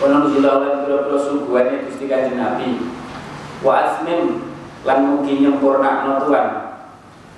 Kono 0.00 0.28
nuzulahu 0.28 0.64
lan 0.64 0.74
pira-pira 0.84 1.18
suguhane 1.20 1.88
Gusti 1.88 2.04
Kanjeng 2.08 2.40
Nabi. 2.40 2.88
Wa 3.60 3.72
asmin 3.84 4.44
lan 4.86 4.98
mugi 5.04 5.42
nyempurna 5.42 6.06
Tuhan 6.22 6.67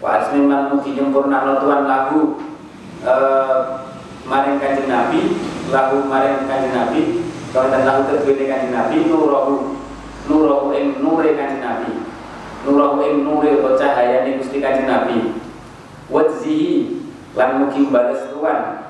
wa 0.00 0.08
asmin 0.16 0.48
lan 0.48 0.72
mugi 0.72 0.96
nyempurna 0.96 1.60
Tuhan 1.60 1.84
lagu 1.84 2.40
uh, 3.04 3.84
maring 4.24 4.60
Nabi 4.88 5.20
lagu 5.68 6.02
maring 6.08 6.48
kanjeng 6.48 6.74
Nabi 6.74 7.02
dan 7.52 7.82
lagu 7.84 8.08
kedua 8.08 8.34
kanjeng 8.34 8.72
Nabi 8.72 8.96
nurahu 9.06 9.76
nurahu 10.30 10.70
ing 10.76 11.02
nure 11.02 11.34
kanjeng 11.34 11.62
Nabi. 11.62 11.90
Nurahu 12.60 13.00
ing 13.02 13.24
nure 13.24 13.50
cahaya 13.74 14.22
ning 14.22 14.38
Gusti 14.38 14.62
kanjeng 14.62 14.86
Nabi. 14.86 15.34
Wadzihi 16.10 17.02
lan 17.38 17.62
mugi 17.62 17.86
balas 17.86 18.26
Tuhan 18.34 18.82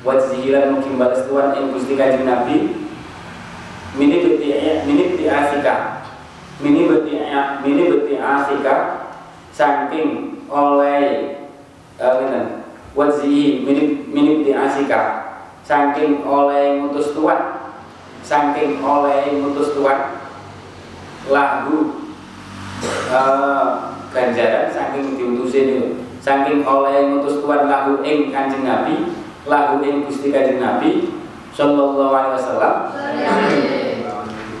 wadzihi 0.00 0.48
lan 0.48 0.72
mugi 0.76 0.96
balas 0.96 1.24
Tuhan 1.28 1.56
ing 1.56 1.72
Gusti 1.72 1.94
kanjeng 1.96 2.28
Nabi. 2.28 2.84
Mini 3.94 4.16
beti 4.20 4.48
mini 4.84 5.02
beti 5.14 5.24
asika. 5.30 6.04
Mini 6.60 6.90
beti 6.90 7.14
mini 7.62 7.82
beti 7.88 8.14
asika. 8.18 8.74
Saking 9.54 10.33
oleh 10.48 11.02
uh, 12.00 12.64
wazi 12.94 13.66
mini 13.66 14.06
mini 14.06 14.40
beti 14.42 14.52
asika 14.54 15.34
saking 15.66 16.22
oleh 16.22 16.78
mutus 16.78 17.16
tuan 17.16 17.74
saking 18.22 18.78
oleh 18.80 19.34
mutus 19.42 19.74
tuan 19.74 20.22
lagu 21.26 22.06
uh, 23.10 23.98
ganjaran 24.14 24.70
saking 24.70 25.18
diutusin 25.18 25.98
saking 26.22 26.62
oleh 26.62 27.10
mutus 27.10 27.42
tuan 27.42 27.66
lagu 27.66 28.00
ing 28.06 28.30
kanjeng 28.30 28.62
nabi 28.62 29.12
lagu 29.44 29.82
ing 29.82 30.06
gusti 30.08 30.30
kanjeng 30.32 30.62
nabi 30.62 31.20
sallallahu 31.54 32.10
alaihi 32.10 32.34
wasallam. 32.40 32.76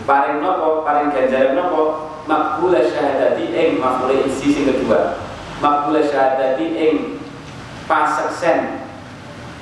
Paring 0.04 0.44
nopo 0.44 0.84
paring 0.84 1.08
ganjaran 1.10 1.56
nopo 1.56 2.12
makbula 2.28 2.84
syahadati 2.84 3.50
ing 3.56 3.80
makbula 3.80 4.20
isi 4.24 4.52
sing 4.52 4.64
kedua 4.68 5.23
makbula 5.64 6.04
syahadati 6.04 6.76
ing 6.76 6.96
paseksen 7.88 8.84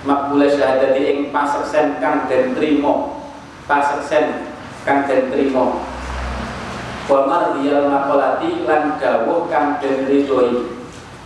makbula 0.02 0.50
syahadati 0.50 0.98
ing 1.06 1.18
paseksen 1.30 2.02
kang 2.02 2.26
den 2.26 2.58
trimo 2.58 3.22
paseksen 3.70 4.50
kang 4.82 5.06
den 5.06 5.30
trimo 5.30 5.86
wa 7.06 7.26
mardiyal 7.26 7.86
maqalati 7.86 8.66
lan 8.66 8.98
dawuh 8.98 9.46
kang 9.46 9.78
den 9.78 10.06
ridhoi. 10.10 10.74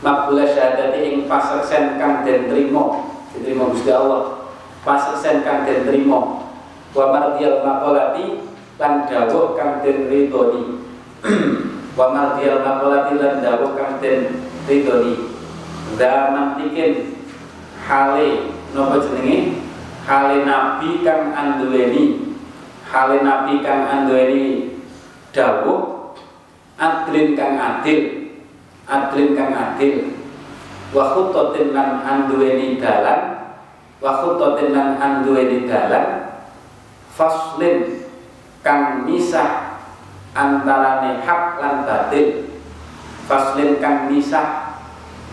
Makbula 0.04 0.44
syahadati 0.44 0.98
ing 1.08 1.16
paseksen 1.24 1.96
kang 1.96 2.20
den 2.24 2.52
trimo 2.52 3.16
diterima 3.32 3.72
Gusti 3.72 3.92
Allah. 3.92 4.44
Paseksen 4.84 5.40
kang 5.40 5.64
den 5.64 5.88
trimo 5.88 6.44
wa 6.92 7.04
mardiyal 7.12 7.64
maqalati 7.64 8.44
lan 8.76 9.08
dawuh 9.08 9.56
kang 9.56 9.80
den 9.80 10.08
ridhoni 10.12 10.84
wa 11.98 12.06
mardiyal 12.12 12.60
maqalati 12.60 13.16
lan 13.16 13.40
kang 13.72 13.92
den 14.04 14.20
ridhoni. 14.66 15.14
Zaman 15.96 16.58
tikin 16.60 17.22
hale 17.86 18.52
napa 18.74 18.96
jenenge? 19.00 19.62
Hale 20.06 20.36
nabi 20.46 21.02
kang 21.06 21.34
anduweni. 21.34 22.34
Hale 22.86 23.22
nabi 23.22 23.62
kang 23.62 23.86
anduweni 23.86 24.74
dawuh 25.30 26.14
adlin 26.78 27.38
kang 27.38 27.54
adil. 27.58 28.00
Adlin 28.86 29.34
kang 29.34 29.50
adil. 29.54 30.14
Wa 30.94 31.14
khutatin 31.14 31.74
lan 31.74 32.02
anduweni 32.06 32.78
dalan. 32.78 33.50
Wa 33.98 34.22
khutatin 34.22 34.70
lan 34.70 34.98
anduweni 34.98 35.66
dalan. 35.66 36.38
Faslin 37.10 38.06
kang 38.62 39.06
misah 39.08 39.80
antarane 40.36 41.24
hak 41.24 41.58
lan 41.58 41.74
batil 41.88 42.45
faslin 43.26 43.82
kang 43.82 44.06
misah 44.08 44.78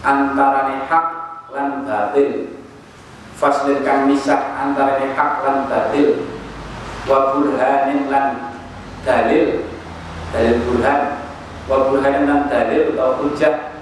antarane 0.02 0.90
hak 0.90 1.06
lan 1.54 1.86
batil. 1.86 2.58
Faslin 3.38 3.86
kang 3.86 4.10
misah 4.10 4.58
antarane 4.58 5.14
hak 5.14 5.32
lan 5.46 5.58
batil. 5.70 6.26
Wa 7.06 7.38
burhanin 7.38 8.10
lan 8.10 8.58
dalil. 9.06 9.70
Dalil 10.34 10.58
burhan. 10.66 11.02
Wa 11.70 11.88
burhanin 11.88 12.26
lan 12.26 12.50
dalil 12.50 12.98
atau 12.98 13.22
hujah. 13.22 13.78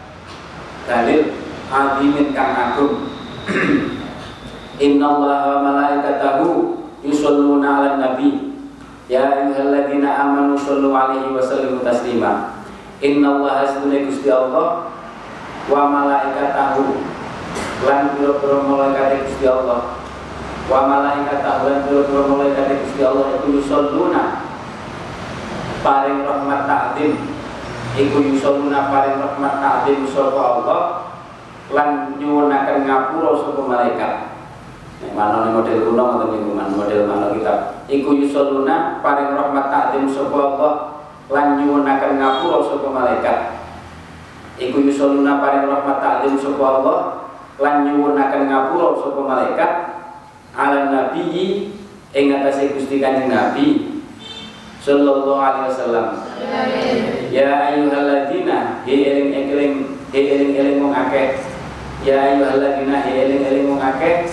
Dalil 0.85 1.31
adimin 1.71 2.35
kang 2.35 2.51
agung. 2.51 3.07
Inna 4.85 5.05
allaha 5.07 5.61
malaikatahu 5.63 6.47
yusalluna 7.05 7.79
ala 7.79 7.89
nabi. 8.01 8.51
Ya 9.07 9.27
ayyuhalladzina 9.27 10.07
amanu 10.07 10.55
sallu 10.55 10.91
alaihi 10.95 11.35
wa 11.35 11.43
sallimu 11.43 11.83
taslima. 11.83 12.60
Innallaha 13.01 13.65
sunne 13.65 14.05
Gusti 14.05 14.29
Allah. 14.29 14.93
Wa 15.69 15.89
malaikatahu 15.89 17.01
lan 17.85 18.13
pira-pira 18.17 18.57
malaikat 18.61 19.25
Gusti 19.25 19.45
Allah. 19.49 19.97
Wa 20.69 20.79
malaikatahu 20.85 21.61
lan 21.65 21.79
pira-pira 21.89 22.21
malaikat 22.29 22.85
Gusti 22.85 23.01
Allah 23.01 23.25
iku 23.41 23.47
yusalluna. 23.57 24.23
Paring 25.81 26.21
rahmat 26.21 26.61
ta'zim. 26.69 27.17
Iku 27.97 28.17
yusalluna 28.21 28.93
paring 28.93 29.17
rahmat 29.17 29.53
ta'zim 29.57 30.05
sapa 30.05 30.41
Allah 30.61 30.81
lan 31.73 32.15
nyuwunaken 32.21 32.85
ngapura 32.85 33.31
sapa 33.41 33.61
malaikat. 33.65 34.13
Mana 35.17 35.49
model 35.49 35.81
kuno 35.89 36.03
atau 36.13 36.29
lingkungan 36.29 36.77
model 36.77 37.09
mana 37.09 37.33
kita 37.33 37.81
iku 37.89 38.13
yusoluna 38.13 39.01
paring 39.01 39.33
rahmat 39.33 39.65
ta'zim 39.73 40.05
sapa 40.05 40.37
Allah 40.37 40.73
lan 41.31 41.55
nyuwunaken 41.57 42.19
ngapura 42.19 42.59
sapa 42.67 42.87
malaikat. 42.91 43.39
Iku 44.59 44.83
yusoluna 44.83 45.39
paring 45.39 45.65
rahmat 45.65 45.97
ta'zim 46.03 46.35
sapa 46.37 46.59
Allah 46.61 46.99
lan 47.57 47.87
nyuwunaken 47.87 48.51
ngapura 48.51 48.99
sapa 48.99 49.21
malaikat. 49.23 49.71
Ala 50.51 50.91
nabiyyi 50.91 51.71
ing 52.11 52.35
atase 52.35 52.75
Gusti 52.75 52.99
Kanjeng 52.99 53.31
Nabi 53.31 53.95
sallallahu 54.83 55.39
alaihi 55.39 55.71
wasallam. 55.71 56.07
Ya 57.31 57.71
ayyuhalladzina 57.71 58.83
hi 58.83 58.95
eling-eling 59.07 60.03
hi 60.11 60.19
eling-eling 60.35 60.83
mung 60.83 60.91
akeh. 60.91 61.39
Ya 62.03 62.19
ayyuhalladzina 62.27 63.07
hi 63.07 63.11
eling-eling 63.15 63.71
mung 63.71 63.79
akeh. 63.79 64.27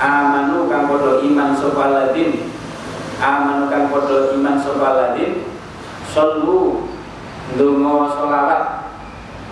Amanu 0.00 0.64
kang 0.72 0.88
padha 0.88 1.20
iman 1.20 1.52
sapa 1.52 1.92
ladin. 1.92 2.48
Amanu 3.20 3.68
kang 3.68 3.92
padha 3.92 4.32
iman 4.32 4.56
sapa 4.56 4.88
ladin 4.96 5.51
sallu. 6.12 6.92
Ndonga 7.52 8.08
selawat 8.16 8.62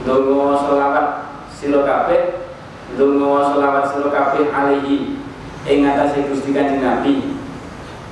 ndonga 0.04 0.56
selawat 0.64 1.06
sira 1.52 1.80
kabeh. 1.84 2.22
Ndonga 2.96 3.52
selawat 3.52 3.84
sira 3.92 4.08
kabeh 4.08 4.44
alihi 4.52 5.20
ing 5.68 5.84
atase 5.84 6.28
Gusti 6.28 6.52
Kanjeng 6.52 6.80
Nabi. 6.84 7.36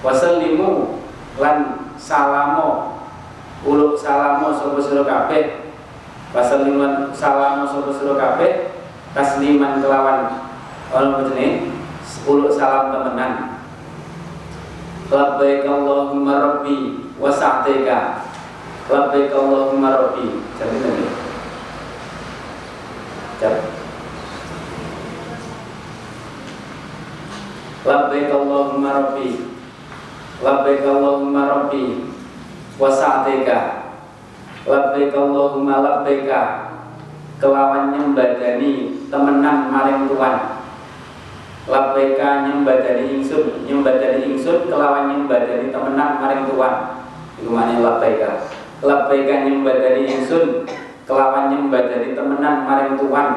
Wasallimu 0.04 1.00
lan 1.40 1.88
salamo. 2.00 3.00
Uluk 3.64 3.96
salamo 4.00 4.52
sapa 4.56 4.78
sira 4.80 5.04
kabeh. 5.04 5.72
Wasallimu 6.36 7.12
salamo 7.16 7.64
sapa 7.64 7.90
sira 7.96 8.14
kabeh. 8.16 8.52
Tasliman 9.16 9.80
kelawan. 9.80 10.44
Ana 10.92 11.24
jenenge? 11.32 11.72
Uluk 12.28 12.52
salam 12.52 12.92
temenan. 12.92 13.56
Labbaik 15.08 15.64
Allahumma 15.64 16.60
rabbi 16.60 17.08
wa 17.16 17.32
sa'tika 17.32 18.28
labbaik 18.88 19.32
Allahumma 19.36 19.88
rabbi. 19.92 20.26
Jadi 20.56 20.76
tadi 20.80 21.04
jadi 23.38 23.60
labbaik 27.84 28.28
Allahumma 28.32 28.88
rabbi. 28.96 29.28
Labbaik 30.40 30.82
Allahumma 30.88 31.42
rabbi. 31.46 31.84
Wa 32.80 32.88
sa'tika 32.88 33.58
labbaik 34.64 35.12
Allahumma 35.12 35.84
labbaika. 35.84 36.42
Kelawan 37.38 37.94
nyembadani 37.94 39.06
temenan 39.06 39.70
maring 39.70 40.10
Tuhan. 40.10 40.36
Labbaika 41.68 42.50
nyembadani 42.50 43.20
ingsun 43.20 43.62
nyembadani 43.62 44.26
ingsun 44.26 44.66
kelawan 44.66 45.12
nyembadani 45.12 45.70
temenan 45.70 46.18
maring 46.18 46.50
Tuhan. 46.50 46.74
Iku 47.38 47.54
maknane 47.54 47.78
labbaika 47.78 48.57
labbaika 48.82 49.46
nyembadani 49.46 50.06
ingsun 50.06 50.62
kelawan 51.02 51.50
nyembadani 51.50 52.14
temenan 52.14 52.62
maring 52.68 52.94
Tuhan. 52.94 53.28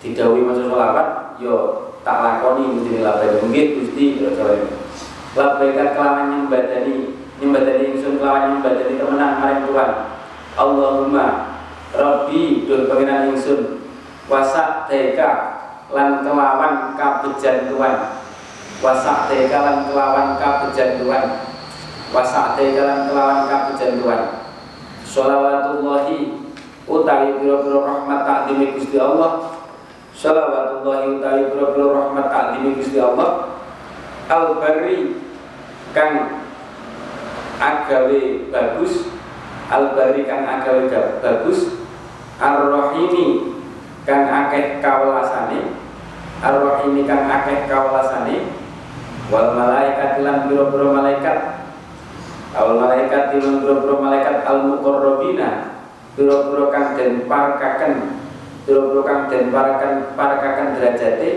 Didhawuhi 0.00 0.42
maca 0.42 0.62
selawat 0.66 1.08
yo 1.38 1.56
tak 2.02 2.18
lakoni 2.24 2.72
mesti 2.72 3.04
labbaika 3.04 3.44
nggih 3.44 3.66
Gusti 3.78 4.04
yo 4.18 4.32
jawa 4.32 4.56
labbaika 5.36 5.92
kelawan 5.92 6.26
nyembadani 6.32 7.20
nyembadani 7.36 7.82
ingsun 7.92 8.16
kelawan 8.16 8.56
nyembadani 8.56 8.96
temenan 8.96 9.32
maring 9.40 9.62
Tuhan. 9.68 9.90
Allahumma 10.52 11.26
Rabbi 11.92 12.64
duh 12.64 12.88
pengiran 12.88 13.28
ingsun 13.36 13.84
wasak 14.24 14.88
teka 14.88 15.60
lan 15.92 16.24
kelawan 16.24 16.96
kabejan 16.96 17.68
Tuhan. 17.68 17.96
Wasak 18.80 19.28
teka 19.28 19.58
lan 19.60 19.76
kelawan 19.84 20.40
kabejan 20.40 21.04
Tuhan 21.04 21.51
wasak 22.12 22.60
teka 22.60 22.82
lan 22.84 23.00
kelawan 23.08 23.48
kabejan 23.48 23.98
Tuhan 23.98 24.22
sholawatullahi 25.08 26.42
utawi 26.86 27.38
pira-pira 27.38 27.78
rahmat 27.86 28.20
takdimi 28.26 28.74
Gusti 28.74 28.98
Allah. 28.98 29.62
Sholawatullahi 30.12 31.18
utawi 31.18 31.42
pira-pira 31.52 31.86
rahmat 31.94 32.26
takdimi 32.30 32.78
Gusti 32.78 32.98
Allah. 32.98 33.60
Al-bari 34.26 35.18
kang 35.94 36.42
agawe 37.60 38.20
bagus. 38.50 39.12
Al-bari 39.70 40.20
kang 40.26 40.42
agawe 40.46 40.82
bagus. 41.22 41.80
Ar-rahimi 42.42 43.54
kang 44.02 44.26
akeh 44.26 44.82
kawelasane. 44.82 45.78
Ar-rahimi 46.42 47.06
kang 47.06 47.30
akeh 47.30 47.70
kawelasane. 47.70 48.36
Wal 49.30 49.54
malaikat 49.56 50.20
lan 50.20 50.50
biro-biro 50.50 50.92
malaikat 50.92 51.61
awal 52.52 52.76
malaikat 52.76 53.36
lan 53.40 53.64
biro-biro 53.64 53.96
malaikat 54.00 54.44
al 54.44 54.68
muqarrabina 54.68 55.72
biro-biro 56.16 56.68
kang 56.68 56.96
den 56.96 57.24
parkaken. 57.24 58.20
Biro-biro 58.68 59.02
kang 59.02 59.32
den 59.32 59.48
parkaken 59.48 60.12
parkaken 60.14 60.66
derajate. 60.76 61.30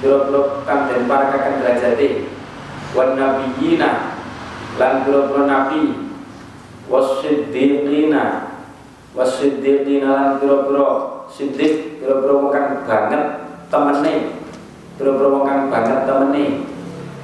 Biro-biro 0.00 0.62
kang 0.68 0.88
den 0.88 1.08
parkaken 1.08 1.54
derajate. 1.64 2.08
Wan 2.92 3.16
nabiyina. 3.16 4.20
Lan 4.76 4.92
biro-biro 5.08 5.42
nabi. 5.48 5.82
Wasiddiqina 6.86 8.54
wasiddiqina 9.16 10.10
lan 10.12 10.30
biro-biro 10.38 10.86
siddiq. 11.32 12.04
Biro-biro 12.04 12.52
kang 12.52 12.84
banget 12.84 13.24
temene. 13.72 14.14
Biro-biro 15.00 15.42
kang 15.42 15.72
banget 15.72 16.04
temene. 16.04 16.44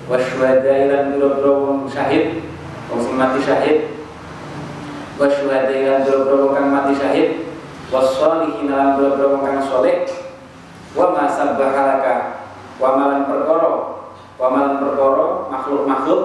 Wasyuhada 0.08 0.74
lan 0.90 1.02
biro-biro 1.14 1.86
syahid 1.86 2.41
wong 2.93 3.16
mati 3.16 3.40
syahid. 3.40 3.78
Wasyuhada 5.16 6.05
lan 6.05 6.66
mati 6.68 6.93
syahid. 6.97 7.28
Wassolihin 7.93 8.72
lan 8.72 8.97
biro-biro 8.97 9.36
wong 9.36 9.43
kang 9.45 9.61
soleh. 9.64 10.09
Wa 10.93 11.12
ma 11.12 11.24
sabbahalaka 11.28 12.45
wa 12.76 12.88
malan 12.97 13.28
perkara. 13.28 13.72
Wa 14.36 14.47
malan 14.53 14.76
perkara 14.80 15.49
makhluk-makhluk. 15.49 16.22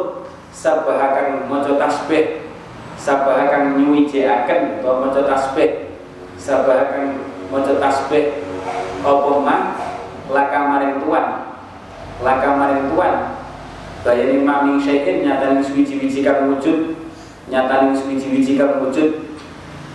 Sabbahakan 0.52 1.48
maca 1.48 1.76
tasbih. 1.80 2.50
Sabbahakan 2.98 3.78
nyuwijeaken 3.78 4.82
utawa 4.82 5.08
maca 5.08 5.22
tasbih. 5.24 5.94
Sabbahakan 6.36 7.24
maca 7.54 7.74
tasbih 7.80 8.44
apa 9.06 9.32
mah 9.40 9.62
laka 10.34 10.60
maring 10.68 11.00
tuan. 11.00 11.26
Laka 12.18 12.50
maring 12.58 12.90
tuan 12.90 13.37
bayani 14.08 14.40
maming 14.40 14.80
syai'in 14.80 15.28
nyataning 15.28 15.60
suwiji-wiji 15.60 16.24
kang 16.24 16.48
wujud. 16.48 16.96
Nyataning 17.52 17.92
suwiji-wiji 17.92 18.56
kang 18.56 18.80
wujud. 18.80 19.36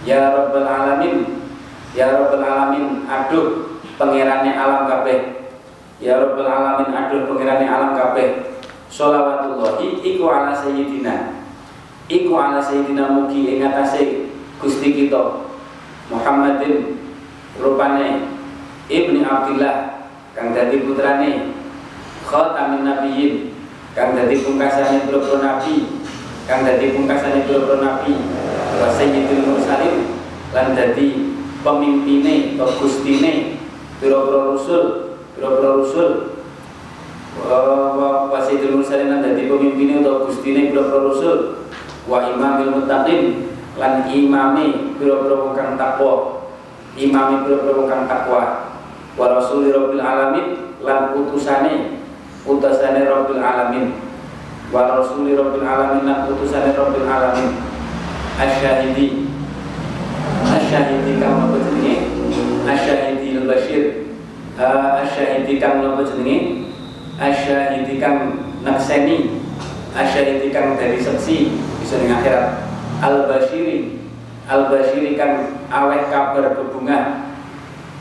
Ya 0.05 0.37
rabbal 0.37 0.69
alamin. 0.69 1.49
Ya 1.97 2.13
rabbal 2.13 2.45
alamin 2.45 3.09
aduh 3.09 3.81
pangerane 3.97 4.53
alam 4.53 4.85
kabeh. 4.85 5.49
Ya 5.97 6.21
rabbal 6.21 6.45
alamin 6.45 6.93
aduh 6.93 7.25
pangerane 7.25 7.65
alam 7.65 7.97
kabeh. 7.97 8.61
Sholawatullahi 8.93 10.05
iku 10.05 10.29
ala 10.29 10.53
sayyidina. 10.53 11.41
Iku 12.13 12.37
ala 12.37 12.61
sayyidina 12.61 13.09
mugi 13.09 13.57
ing 13.57 13.65
atase 13.65 14.29
Gusti 14.61 14.95
kita 14.95 15.43
Muhammadin 16.13 17.01
rupane 17.59 18.29
Ibni 18.87 19.25
Abdillah 19.25 20.07
kang 20.37 20.53
dadi 20.53 20.85
putrane 20.85 21.57
khatamin 22.29 22.85
nabiyyin 22.85 23.52
kang 23.93 24.17
dadi 24.17 24.41
pungkasane 24.41 25.05
boro 25.05 25.37
nabi 25.41 26.01
kang 26.49 26.65
dadi 26.65 26.97
pungkasane 26.97 27.45
boro 27.45 27.77
nabi 27.81 28.17
wa 28.81 28.89
sayyidul 28.89 29.53
mursalin 29.53 30.17
lan 30.57 30.73
dadi 30.73 31.37
pemimpine 31.61 32.57
atau 32.57 32.73
gustine 32.81 33.61
boro 34.01 34.57
rusul 34.57 35.13
boro 35.37 35.85
rusul. 35.85 36.11
Wa 37.33 38.39
sayyidul 38.41 38.81
mursalin 38.81 39.09
lan 39.13 39.21
dadi 39.21 39.49
pemimpine 39.49 40.01
atau 40.01 40.25
gustine 40.29 40.73
boro 40.73 41.13
rusul. 41.13 41.39
Wa 42.09 42.33
imamil 42.33 42.83
muttaqin 42.83 43.53
lan 43.79 44.09
imame 44.11 44.97
boro-boro 44.99 45.55
kang 45.55 45.79
takwa. 45.79 46.45
Imami 46.93 47.47
biro-biro 47.47 47.89
kang 47.89 48.05
takwa. 48.05 48.75
Wa 49.17 49.27
rasuli 49.39 49.73
rabbil 49.73 50.01
alamin 50.01 50.77
lan 50.81 51.13
utusane 51.17 51.92
utusane 52.47 53.07
rabbil 53.07 53.43
alamin. 53.43 53.99
Wa 54.73 54.99
rasuli 54.99 55.37
rabbil 55.37 55.67
alamin 55.67 56.07
lan 56.09 56.27
utusane 56.31 56.73
rabbil 56.75 57.07
alamin. 57.07 57.59
Asyahidi. 58.39 59.29
Asyahidi 60.47 61.21
kang 61.21 61.49
apa 61.49 61.57
jenenge? 61.61 61.95
Asyahidi 62.67 63.29
al-bashir 63.43 63.85
asyahidi 65.03 65.59
kang 65.59 65.83
apa 65.83 66.03
jenenge? 66.07 66.69
Asyahidi 67.19 68.01
kang 68.01 68.49
nakseni. 68.63 69.43
Asyahidi 69.93 70.49
kang 70.49 70.81
dari 70.81 70.97
saksi 70.99 71.53
bisa 71.83 72.01
ning 72.01 72.13
akhirat. 72.17 72.65
Al-bashiri. 73.05 74.01
Al-bashiri 74.49 75.15
kan 75.15 75.61
aweh 75.71 76.11
kabar 76.11 76.59
berbunga 76.59 77.31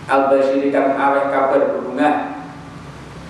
al-bashiri 0.10 0.74
kan 0.74 0.98
aweh 1.00 1.32
kabar 1.32 1.62
berbunga 1.72 2.31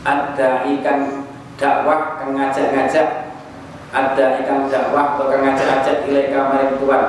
ada 0.02 0.66
ikan 0.66 1.30
dakwah 1.62 2.18
kang 2.18 2.34
ngajak-ngajak. 2.34 3.38
Ada 3.92 4.42
ikan 4.42 4.72
dakwah 4.72 5.18
atau 5.18 5.30
kang 5.30 5.46
ngajak-ngajak 5.46 6.10
ilai 6.10 6.34
kamarin 6.34 6.80
tuan. 6.82 7.04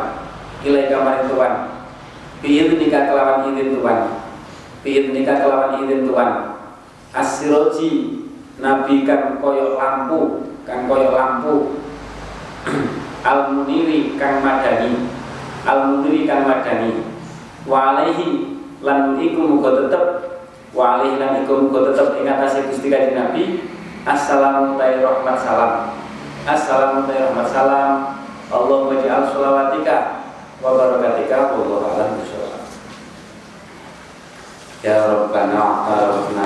Ilai 0.60 0.92
kamarin 0.92 1.26
tuan. 1.32 1.52
Biir 2.44 2.74
nikah 2.76 3.08
kelawan 3.08 3.48
izin 3.54 3.80
tuan? 3.80 3.98
Biir 4.82 5.14
nikah 5.14 5.40
kelawan 5.40 5.80
izin 5.80 6.04
tuan? 6.04 6.30
Asiroji 7.12 7.90
nabi 8.60 9.04
kan 9.08 9.40
koyok 9.40 9.78
lampu 9.80 10.50
kan 10.68 10.84
koyok 10.84 11.12
lampu. 11.16 11.54
Al 13.30 13.54
muniri 13.54 14.18
kang 14.18 14.42
madani. 14.42 15.06
Al 15.62 15.94
muniri 15.94 16.26
kang 16.26 16.44
madani. 16.44 17.06
Wa 17.62 17.94
alaihi 17.94 18.58
lan 18.82 19.14
iku 19.22 19.46
muga 19.46 19.86
tetep 19.86 20.31
wa 20.72 21.04
ikum 21.04 21.68
ku 21.68 21.78
Gusti 22.72 22.88
Nabi. 22.88 23.68
Assalamu 24.02 24.80
alaihi 24.80 25.04
rahmat 25.04 25.36
salam. 25.38 25.92
Assalamu 26.48 27.06
alaihi 27.06 27.22
rahmat 27.28 27.48
salam. 27.52 28.18
Allahumma 28.48 29.00
ja'al 29.00 29.30
sulawatika 29.30 30.26
wa 30.64 30.74
barakatika. 30.74 31.54
Ya 34.82 35.06
Rabbana 35.06 35.86
a'tarafna 35.86 36.44